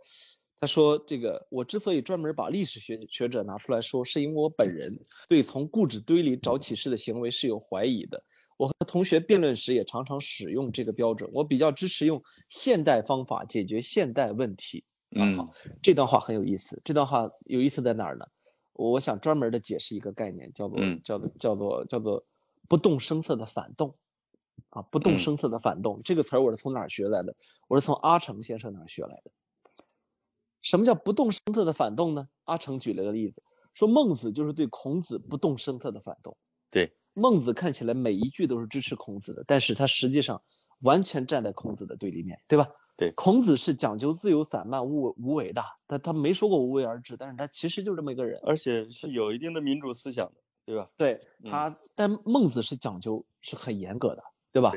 [0.59, 4.99] 他说这个我之所以专门把历史学学者拿出来说，是因为我本人
[5.29, 8.23] 对从故纸堆里找启示的行为是有怀疑的。
[8.57, 11.29] 我和同学辩论时也常常使用这个标准。
[11.33, 14.83] 我比较支持用现代方法解决现代问题。
[15.15, 15.47] 嗯，好，
[15.81, 16.81] 这段话很有意思。
[16.85, 18.25] 这段话有意思在哪儿呢？
[18.73, 22.23] 我想专门的解释一个概念，叫做叫做叫做叫做
[22.69, 23.93] 不动声色的反动
[24.69, 27.35] 啊，不动声色的反动这个词儿我是从哪儿学来的？
[27.67, 29.31] 我是从阿成先生那儿学来的。
[30.61, 32.29] 什么叫不动声色的反动呢？
[32.43, 33.41] 阿成举了个例子，
[33.73, 36.37] 说孟子就是对孔子不动声色的反动。
[36.69, 40.43] 对，孟子看起来每一句都是支持孔子的，但是他实际上
[40.83, 42.69] 完全站在孔子的对立面，对吧？
[42.95, 50.33] 对，孔子是讲究自由散漫、无无为的，他他没说过无为而治，但是他其实就这么一个人，而且是有一定的民主思想的，
[50.65, 50.89] 对吧？
[50.95, 54.71] 对他，但孟子是讲究是很严格的，对吧？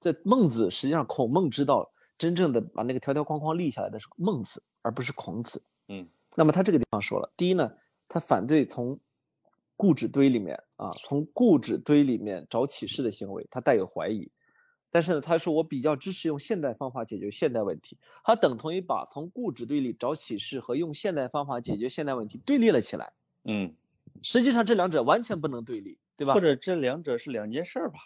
[0.00, 4.62] 这孟子实际上，孔孟之道真正的把那个条条框框立下来的是孟子。
[4.84, 7.74] 而不是孔子，嗯，那么他这个地方说了，第一呢，
[8.08, 8.98] 他反对从
[9.76, 14.32] 故纸堆里面啊，从故纸堆里面找启示的行为，他带有怀疑。
[14.90, 23.12] 但是呢，他说我比较支持用现代方法解决现代问题，他等同于把从故纸堆里找启示和用现代方法解决现代问题对立了起来。
[23.44, 23.76] 嗯，
[24.24, 26.34] 实际上这两者完全不能对立，对吧？
[26.34, 28.00] 或者这两者是两件事吧？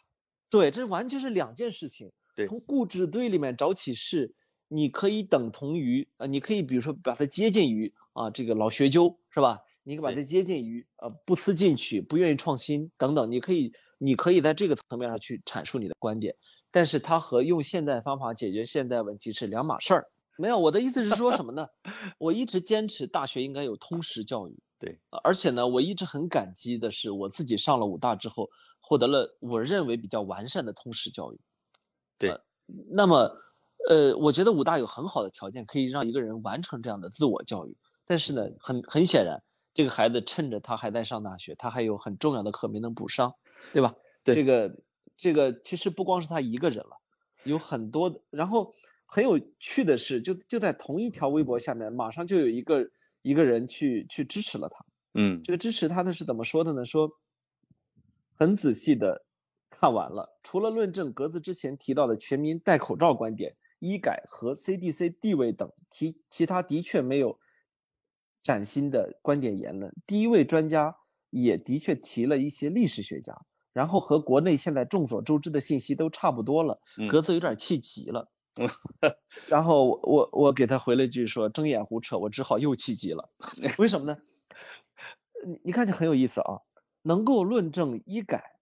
[0.50, 2.12] 对，这完全是两件事情。
[2.34, 4.34] 对，从故纸堆里面找启示。
[4.68, 9.60] 你可以等同于啊，你可以比如说把它接近于啊这个老学究是吧？
[9.84, 13.30] 你可以把它接近于呃不思进取、不愿意创新等等。
[13.30, 16.34] 你可以你可以在这个层面上去阐述你的观点，
[16.72, 20.08] 但是它和用现代方法解决现代问题是两码事儿。
[20.36, 21.68] 没有，我的意思是说什么呢？
[22.18, 24.58] 我一直坚持大学应该有通识教育。
[24.80, 28.50] 对，而且呢，我一直很感激的是我自己上了武大之后，
[28.86, 31.40] 获得了我认为比较完善的通识教育。
[32.18, 32.40] 对，
[32.90, 33.36] 那么。
[33.88, 43.36] 呃，我觉得武大有很好的条件可以让一个人完成这样的自我教育，但是呢，很很显然，这个孩子趁着他还在上大学，他还有很重要的课没能补上，
[43.72, 43.94] 对吧？
[44.24, 44.80] 对，这个
[45.16, 46.98] 这个其实不光是他一个人了，
[47.44, 48.22] 有很多的。
[48.30, 48.72] 然后
[49.06, 52.90] 很有趣的是，就就在同一条微博下面，马上就有一个
[53.22, 54.84] 一个人去去支持了他。
[55.14, 56.84] 嗯，这个支持他的是怎么说的呢？
[56.86, 57.12] 说
[58.38, 59.24] 很仔细的
[59.70, 63.56] 看完了，除了论证格子之前提到的全民戴口罩观点。
[63.78, 67.38] 医改和 CDC 地位等提其他的确没有
[68.42, 69.94] 崭新的观点言论。
[70.06, 70.96] 第一位专家
[71.28, 73.42] 也的确提了一些历史学家，
[73.74, 76.80] 然后和国内现在众所周知的信息都差不多了。
[77.10, 78.30] 格子有点气急了，
[79.46, 83.28] 然后我我给他回了一句说睁眼胡扯，我只好又气急了。
[83.76, 84.18] 为什么呢？
[85.46, 86.62] 你你看这很有意思啊，
[87.06, 88.58] 能够论证医改、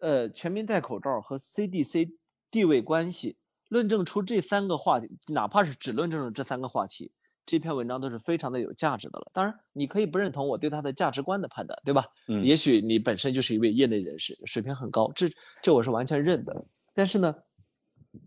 [0.00, 2.12] 呃全民戴口罩和 CDC
[2.50, 3.38] 地位关系。
[3.68, 7.12] 论证出这三个话题，哪怕是只论证了这三个话题，
[7.46, 9.30] 这篇文章都是非常的有价值的了。
[9.32, 12.08] 当然，你可以不认同我对他的价值观的判断，对吧？
[12.26, 12.44] 嗯。
[12.44, 16.66] 也许你本身就是一位业内人士，水平很高，这这我是完全认的。
[16.94, 17.36] 但是呢，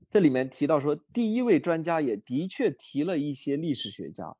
[0.09, 4.37] 这里面提到说，第一位专家也的确提了一些历史学家，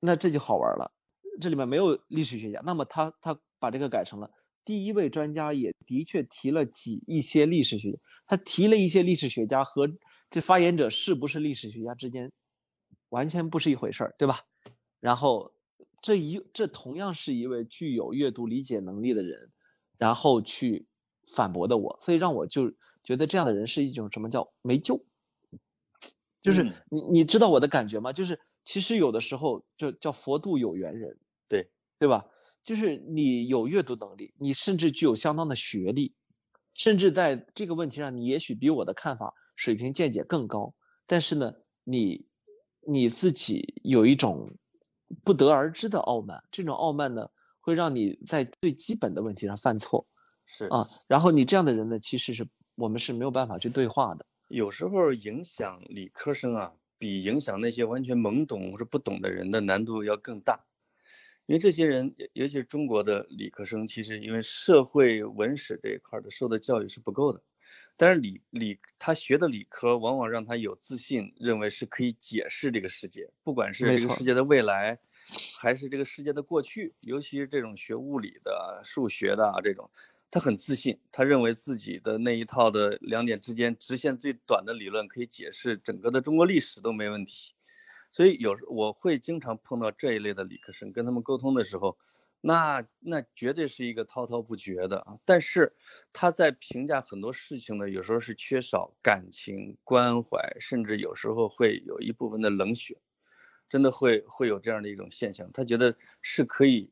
[0.00, 0.90] 那这就好玩了。
[1.40, 4.30] 这里面没有历史学家，那么他他把这个改成了。
[4.64, 9.88] 第一位专家也的确提了几一些历史学家，他提了一些历史学家和
[10.30, 12.32] 这发言者是不是历史学家之间
[13.08, 14.40] 完全不是一回事儿，对吧？
[14.98, 15.52] 然后
[16.02, 19.52] 这一这同样是一位具有阅读理解能力的人，
[19.98, 20.86] 然后去
[21.32, 22.72] 反驳的我，所以让我就
[23.04, 25.04] 觉得这样的人是一种什么叫没救？
[26.42, 28.12] 就是你你知道我的感觉吗？
[28.12, 31.18] 就是其实有的时候就叫佛度有缘人，
[31.48, 32.26] 对对吧？
[32.62, 36.14] 就是你有阅读能力，你甚至具有相当的学历，
[36.74, 40.74] 甚至在这个问题上，你也许比我的看法水平见解更高。
[41.06, 41.52] 但是呢，
[41.84, 42.26] 你
[42.86, 44.58] 你自己有一种
[45.24, 47.30] 不得而知的傲慢，这种傲慢呢，
[47.60, 50.06] 会让你在最基本的问题上犯错。
[50.48, 54.26] 是啊，然后你这样的人呢，其实是我们是没有办法去对话的。
[54.48, 60.64] 有时候影响理科生啊，比影响那些完全懵懂或者不懂的人的难度要更大。
[61.46, 67.40] 因为这些人，尤其是中国的理科生，其实因为社会文史这一块的受的教育是不够的。
[67.96, 74.98] 但是理理他学的理科，往往让他有自信，认为是可以解释这个世界，不管是这个世界的未来，
[75.58, 76.94] 还是这个世界的过去。
[77.00, 79.90] 尤其是这种学物理的、数学的啊这种，
[80.30, 87.54] 他很自信，他认为自己的那一套的两点之间直线最短的理论，可以解释整个的中国历史都没问题。
[88.16, 91.98] 所以有时我会经常碰到这一类的理科生，跟他们沟通的时候，
[92.40, 95.18] 那那绝对是一个滔滔不绝的啊。
[95.26, 95.74] 但是
[96.14, 102.96] 他在评价很多事情呢，有时候是缺少感情关怀，甚至有时候会有一部分的冷血，
[103.68, 105.52] 真的会会有这样的一种现象。
[105.52, 106.90] 他觉得是可以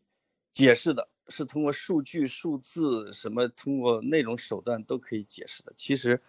[0.53, 5.73] 解释的，是通过数据、数字什么，通过那种手段都可以解释的。
[5.75, 6.21] 其实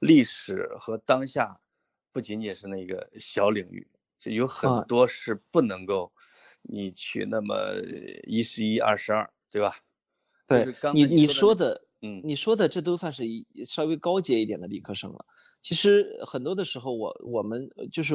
[0.00, 1.60] 历史和当下
[2.10, 3.86] 不仅仅是那个小领域，
[4.20, 6.12] 就有很多是不能够。
[6.62, 7.54] 你去那么
[8.24, 9.76] 一十一二十二，对吧？
[10.46, 13.24] 对，你你说的，嗯，你说的这都算是
[13.64, 15.24] 稍微高阶一点的理科生了。
[15.62, 18.14] 其实很多的时候，我我们就是，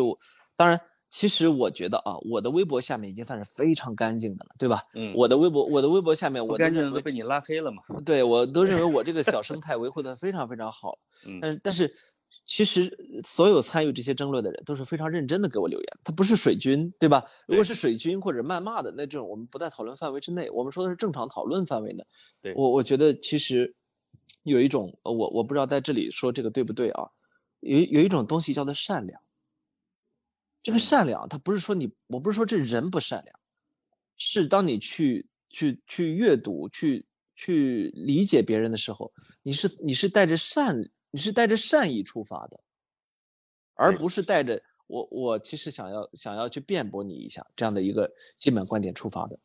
[0.55, 4.83] 当然，其实我觉得啊，我的微博下面已经算是非常干净的了，对吧？
[4.93, 5.15] 嗯。
[5.15, 7.81] 我的微博，我的微博下面，我干净都被你拉黑了嘛？
[8.05, 10.99] 对，我都认为我这个小生态维护的非常非常好。
[11.25, 11.39] 嗯。
[11.41, 11.95] 但但是。
[12.45, 17.25] 其实所有参与这些争论的人都是非常认真的给我留言，他不是水军，对吧？
[17.47, 20.51] 如果是水军或者谩骂的那这种，我们不在讨论范围之内。
[20.51, 22.05] 我们说的是正常讨论范围内。
[22.43, 23.75] 对，我我觉得其实
[24.43, 27.09] 有一种，我我不知道在这里说这个对不对啊？
[27.61, 29.19] 有有一种东西叫做善良。
[30.61, 33.39] 这个善良，它不是说你，我不是说这人不善良，
[34.17, 40.91] 是当你去去去阅读、去去理解别人的时候，你是你是带着善。
[41.15, 42.59] 你是带着善意出发的，
[43.73, 49.39] 而不是带着我我其实想要想要去辩驳你一下这样的一个基本观点出发的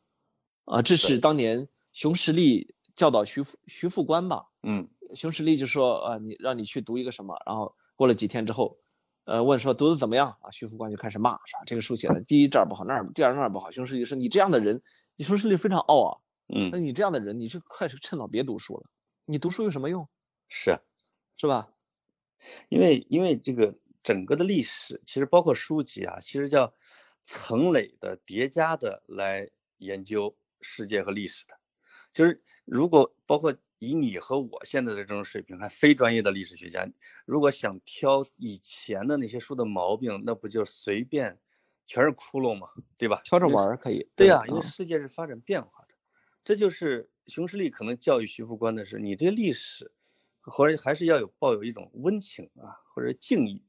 [0.64, 4.48] 啊，这是当年熊十力教导徐徐副官吧？
[4.64, 8.80] 嗯，熊十力就说啊，你让你去读一个什么，然后过了几天之后，
[9.22, 10.50] 呃，问说读的怎么样啊？
[10.50, 11.62] 徐副官就开始骂，是吧？
[11.66, 13.70] 这个书写的第一这儿不好，那儿第二那儿不好。
[13.70, 14.82] 熊十力说你这样的人，
[15.16, 16.18] 你熊十力非常傲啊，
[16.48, 18.90] 嗯，那你这样的人，你就快趁早别读书了，
[19.24, 20.08] 你读书有什么用？
[20.48, 20.80] 是。
[21.40, 21.72] 是吧？
[22.68, 26.74] 因为因为这个整个的历史，其实包括书籍啊，其实叫
[27.24, 31.54] 层累的叠加的来研究世界和历史的。
[32.12, 36.86] 就是如果包括以你和我现在的这种水平，还非专业的历史学家，
[37.24, 41.38] 如果想挑以前的那些书的毛病，那不就随便
[41.86, 42.68] 全是窟窿吗？
[42.98, 43.22] 对吧？
[43.24, 44.10] 挑着玩可以。
[44.14, 45.94] 对呀，因为世界是发展变化的。
[46.44, 49.90] 这就是熊十力可能教育徐副官的是，你对历史。
[50.42, 53.64] 或者还是要有抱有一种温情啊，或者敬意，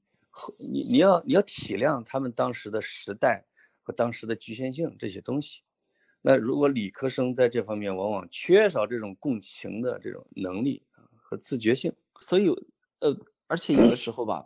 [0.72, 3.45] 你你要你要体谅他们当时的时代
[3.84, 5.61] 和当时的局限性这些东西。
[6.22, 12.47] 那如果理科生在这方面往往缺少这种共情的这种能力和自觉性，所以
[12.99, 13.17] 呃，
[13.47, 14.45] 而且有的时候吧，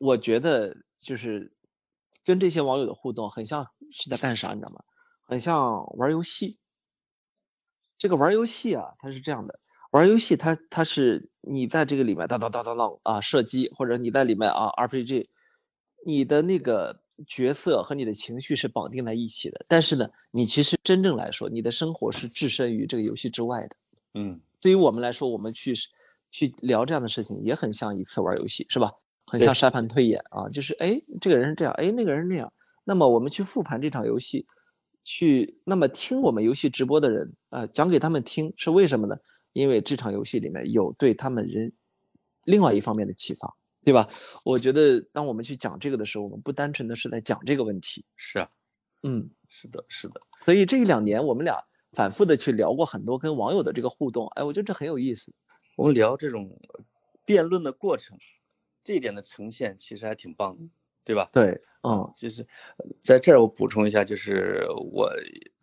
[0.00, 1.54] 我觉得就是
[2.24, 4.82] 跟这些网友的互动很像是在干啥，你知道吗？
[5.26, 6.58] 很像玩游戏。
[7.98, 9.54] 这个玩游戏啊，它是这样的。
[9.90, 15.26] 玩游戏，它它是你在这个里面当当当当当啊射击，或者你在里面啊 RPG，
[16.06, 19.64] 你的那个角色和你的情绪是绑定在一起的。
[19.68, 23.76] 但是呢，你其实真正来说，你的生活是置身于这个游戏之外的。
[24.14, 25.74] 嗯，对于我们来说，我们去
[26.30, 28.92] 去聊这样的事情，也很像一次玩游戏，是吧？
[29.26, 32.52] 很像沙盘推演啊，就是哎，这个人是这样，哎，那个人是那样。
[32.84, 34.46] 那么我们去复盘这场游戏，
[35.04, 39.18] 去那么听我们游戏直播的人啊讲给他们听，是为什么呢？
[39.52, 41.72] 因为这场游戏里面有对他们人
[42.44, 44.08] 另外一方面的启发，对吧？
[44.44, 48.04] 我觉得当我们去讲这个的时候，我们不单纯的是在讲这个问题。
[48.16, 48.50] 是啊，
[49.02, 50.20] 嗯，是的，是的。
[50.44, 55.32] 所以这一两年我们俩反复的去聊过很多跟网友的这个互动，哎，我觉得这很有意思。
[55.76, 56.60] 我们聊这种
[57.24, 58.18] 辩论的过程，
[58.84, 60.68] 这一点的呈现其实还挺棒的，
[61.04, 61.28] 对吧？
[61.32, 62.46] 对，嗯，其实
[63.00, 65.10] 在这儿我补充一下，就是我。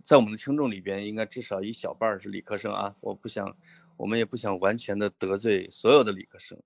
[0.08, 2.96] 在我们的听众里边，应该至少一小半是理科生啊！
[3.02, 3.58] 我不想，
[3.98, 6.64] 我们也不想完全的得罪所有的理科生，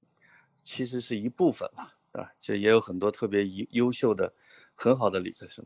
[0.64, 4.36] 其实是一部分了，啊，其实也有很多特别优优秀的、
[4.76, 5.66] 很好的理科生。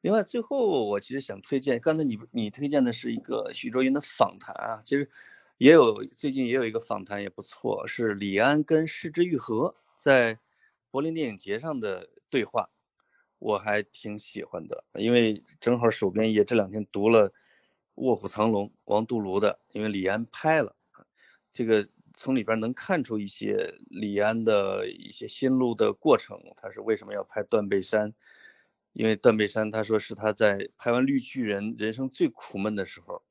[0.00, 5.08] 另外，最后我其实想推荐，刚才你你推荐的是一个许卓云的访谈啊，其实
[5.58, 10.40] 也有最近也有一个访谈也不错，是李安跟失之愈合在
[10.90, 12.68] 柏林电影节上的对话。
[13.38, 17.28] 我还挺喜欢的，因为正好手边也这两天读了
[17.96, 20.74] 《卧虎藏龙》王杜庐的，因为李安拍了，
[21.52, 28.12] 这个从里边能看出一些李安的一些心路的过程，他是为什么要拍《断背山》？
[28.94, 33.22] 因为《断背山》他说是他在拍完《绿巨人》人生最苦闷的时候，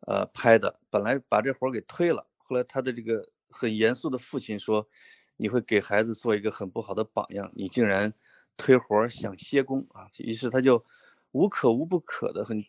[0.00, 4.88] 呃拍的，本来把这活给推了，后来他的这个很严肃的父亲说，
[5.36, 8.14] 你会给孩子做一个很不好的榜样，你竟然。
[8.56, 10.84] 推活想歇工啊，于是他就
[11.32, 12.64] 无可无不可的很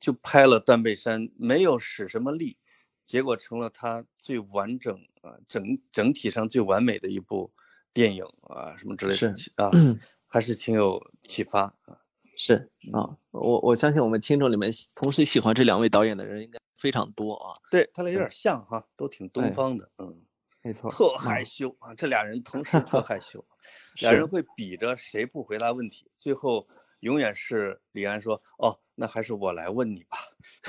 [0.00, 2.56] 就拍了断背山，没有使什么力，
[3.06, 7.52] 结果成了他最完整啊整整体上最完美的一部
[7.92, 9.70] 电影啊什么之类的啊，
[10.26, 12.00] 还是挺有启发啊。
[12.36, 17.52] 是啊，我我相信我们听众里面同时喜欢这两位导演的人应该非常多啊。
[17.70, 20.22] 对他俩有点像哈，都挺东方的，嗯，
[20.60, 20.90] 没错。
[20.90, 23.44] 特害羞啊，这俩人同时特害羞，
[24.02, 26.66] 俩人会比着谁不回答问题，最后
[27.00, 30.18] 永远是李安说，哦，那还是我来问你吧。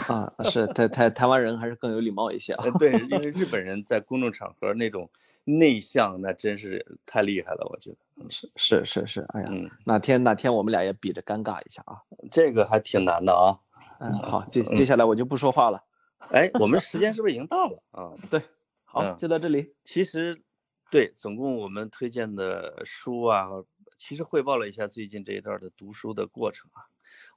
[0.07, 2.65] 啊，是台台台湾人还是更有礼貌一些啊。
[2.79, 5.09] 对，因为日本人在公众场合那种。
[5.47, 7.97] 内向那真是太厉害了，我觉得。
[8.31, 9.49] 是是是是，哎呀，
[9.85, 12.01] 哪天哪天我们俩也比着尴尬一下啊，
[12.31, 13.61] 这个还挺难的啊。
[13.99, 15.83] 嗯，好，接接下来我就不说话了。
[16.31, 18.17] 哎，我们时间是不是已经到了啊？
[18.31, 18.41] 对，
[18.85, 19.75] 好，就到这里。
[19.83, 20.41] 其实，
[20.89, 23.47] 对，总共我们推荐的书啊，
[23.97, 26.85] 其实汇报了一下最近这一段的读书的过程啊，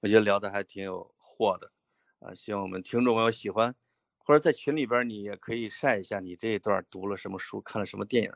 [0.00, 1.72] 我觉得聊的还挺有货的
[2.20, 3.74] 啊，希望我们听众朋友喜欢。
[4.18, 8.32] 或者在群里边，你也可以晒一下你这一段读了什么书，看了什么电影。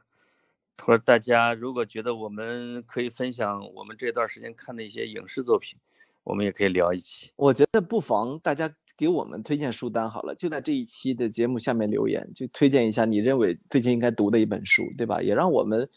[0.82, 5.78] 或者大家如果觉得我们可以分享我们这段时间看的一些影视作品，
[6.24, 7.30] 我们也可以聊一起。
[7.36, 15.22] 我觉得不妨大家给我们推荐书单好了，就在这一期的节目下面留言，就推荐一下你认为最近应该读的一本书，对吧？
[15.22, 15.88] 也让我们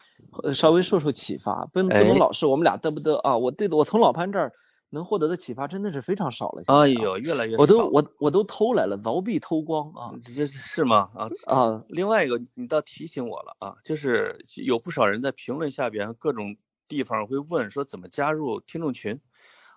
[0.53, 3.37] 稍微受受启发，不能不能老是我们俩嘚不嘚啊？
[3.37, 4.53] 我对的，我从老潘这儿。
[4.91, 6.63] 能获得的启发真的是非常少了。
[6.67, 7.61] 哎呦，越来越少。
[7.61, 10.13] 我都我我都偷来了，凿壁偷光啊！
[10.23, 11.09] 这是吗？
[11.15, 11.83] 啊啊！
[11.89, 16.55] 另外一个，你倒提醒我了啊，就是有不少人在评论下边各种
[16.87, 19.19] 地方会问说怎么加入听众群。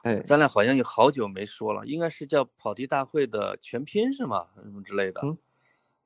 [0.02, 4.46] 哎，咱俩好像有好久没说了，应该是叫跑题大会的全拼是吗？
[4.62, 5.20] 什么之类的。
[5.24, 5.36] 嗯。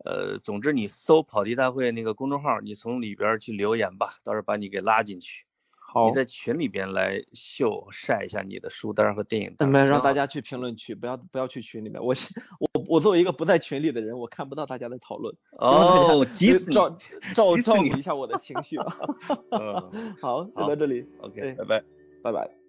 [0.05, 5.44] 呃，总之你搜跑题大会那个公众号，你从里边去留言吧，到时候把你给拉进去。
[5.70, 12.02] 好你在群里边来秀晒一下你的书单和电影单，没让大家去评论区，不要不要去群里面。
[12.02, 12.14] 我
[12.59, 15.36] 我我作为一个不在群里的人，我看不到大家的讨论。
[15.59, 16.74] 哦，急死你！
[16.74, 16.89] 照
[17.35, 18.86] 照照顾一下我的情绪啊。
[19.52, 21.06] 嗯，好，就到这里。
[21.20, 21.85] OK，拜拜，
[22.23, 22.61] 拜拜。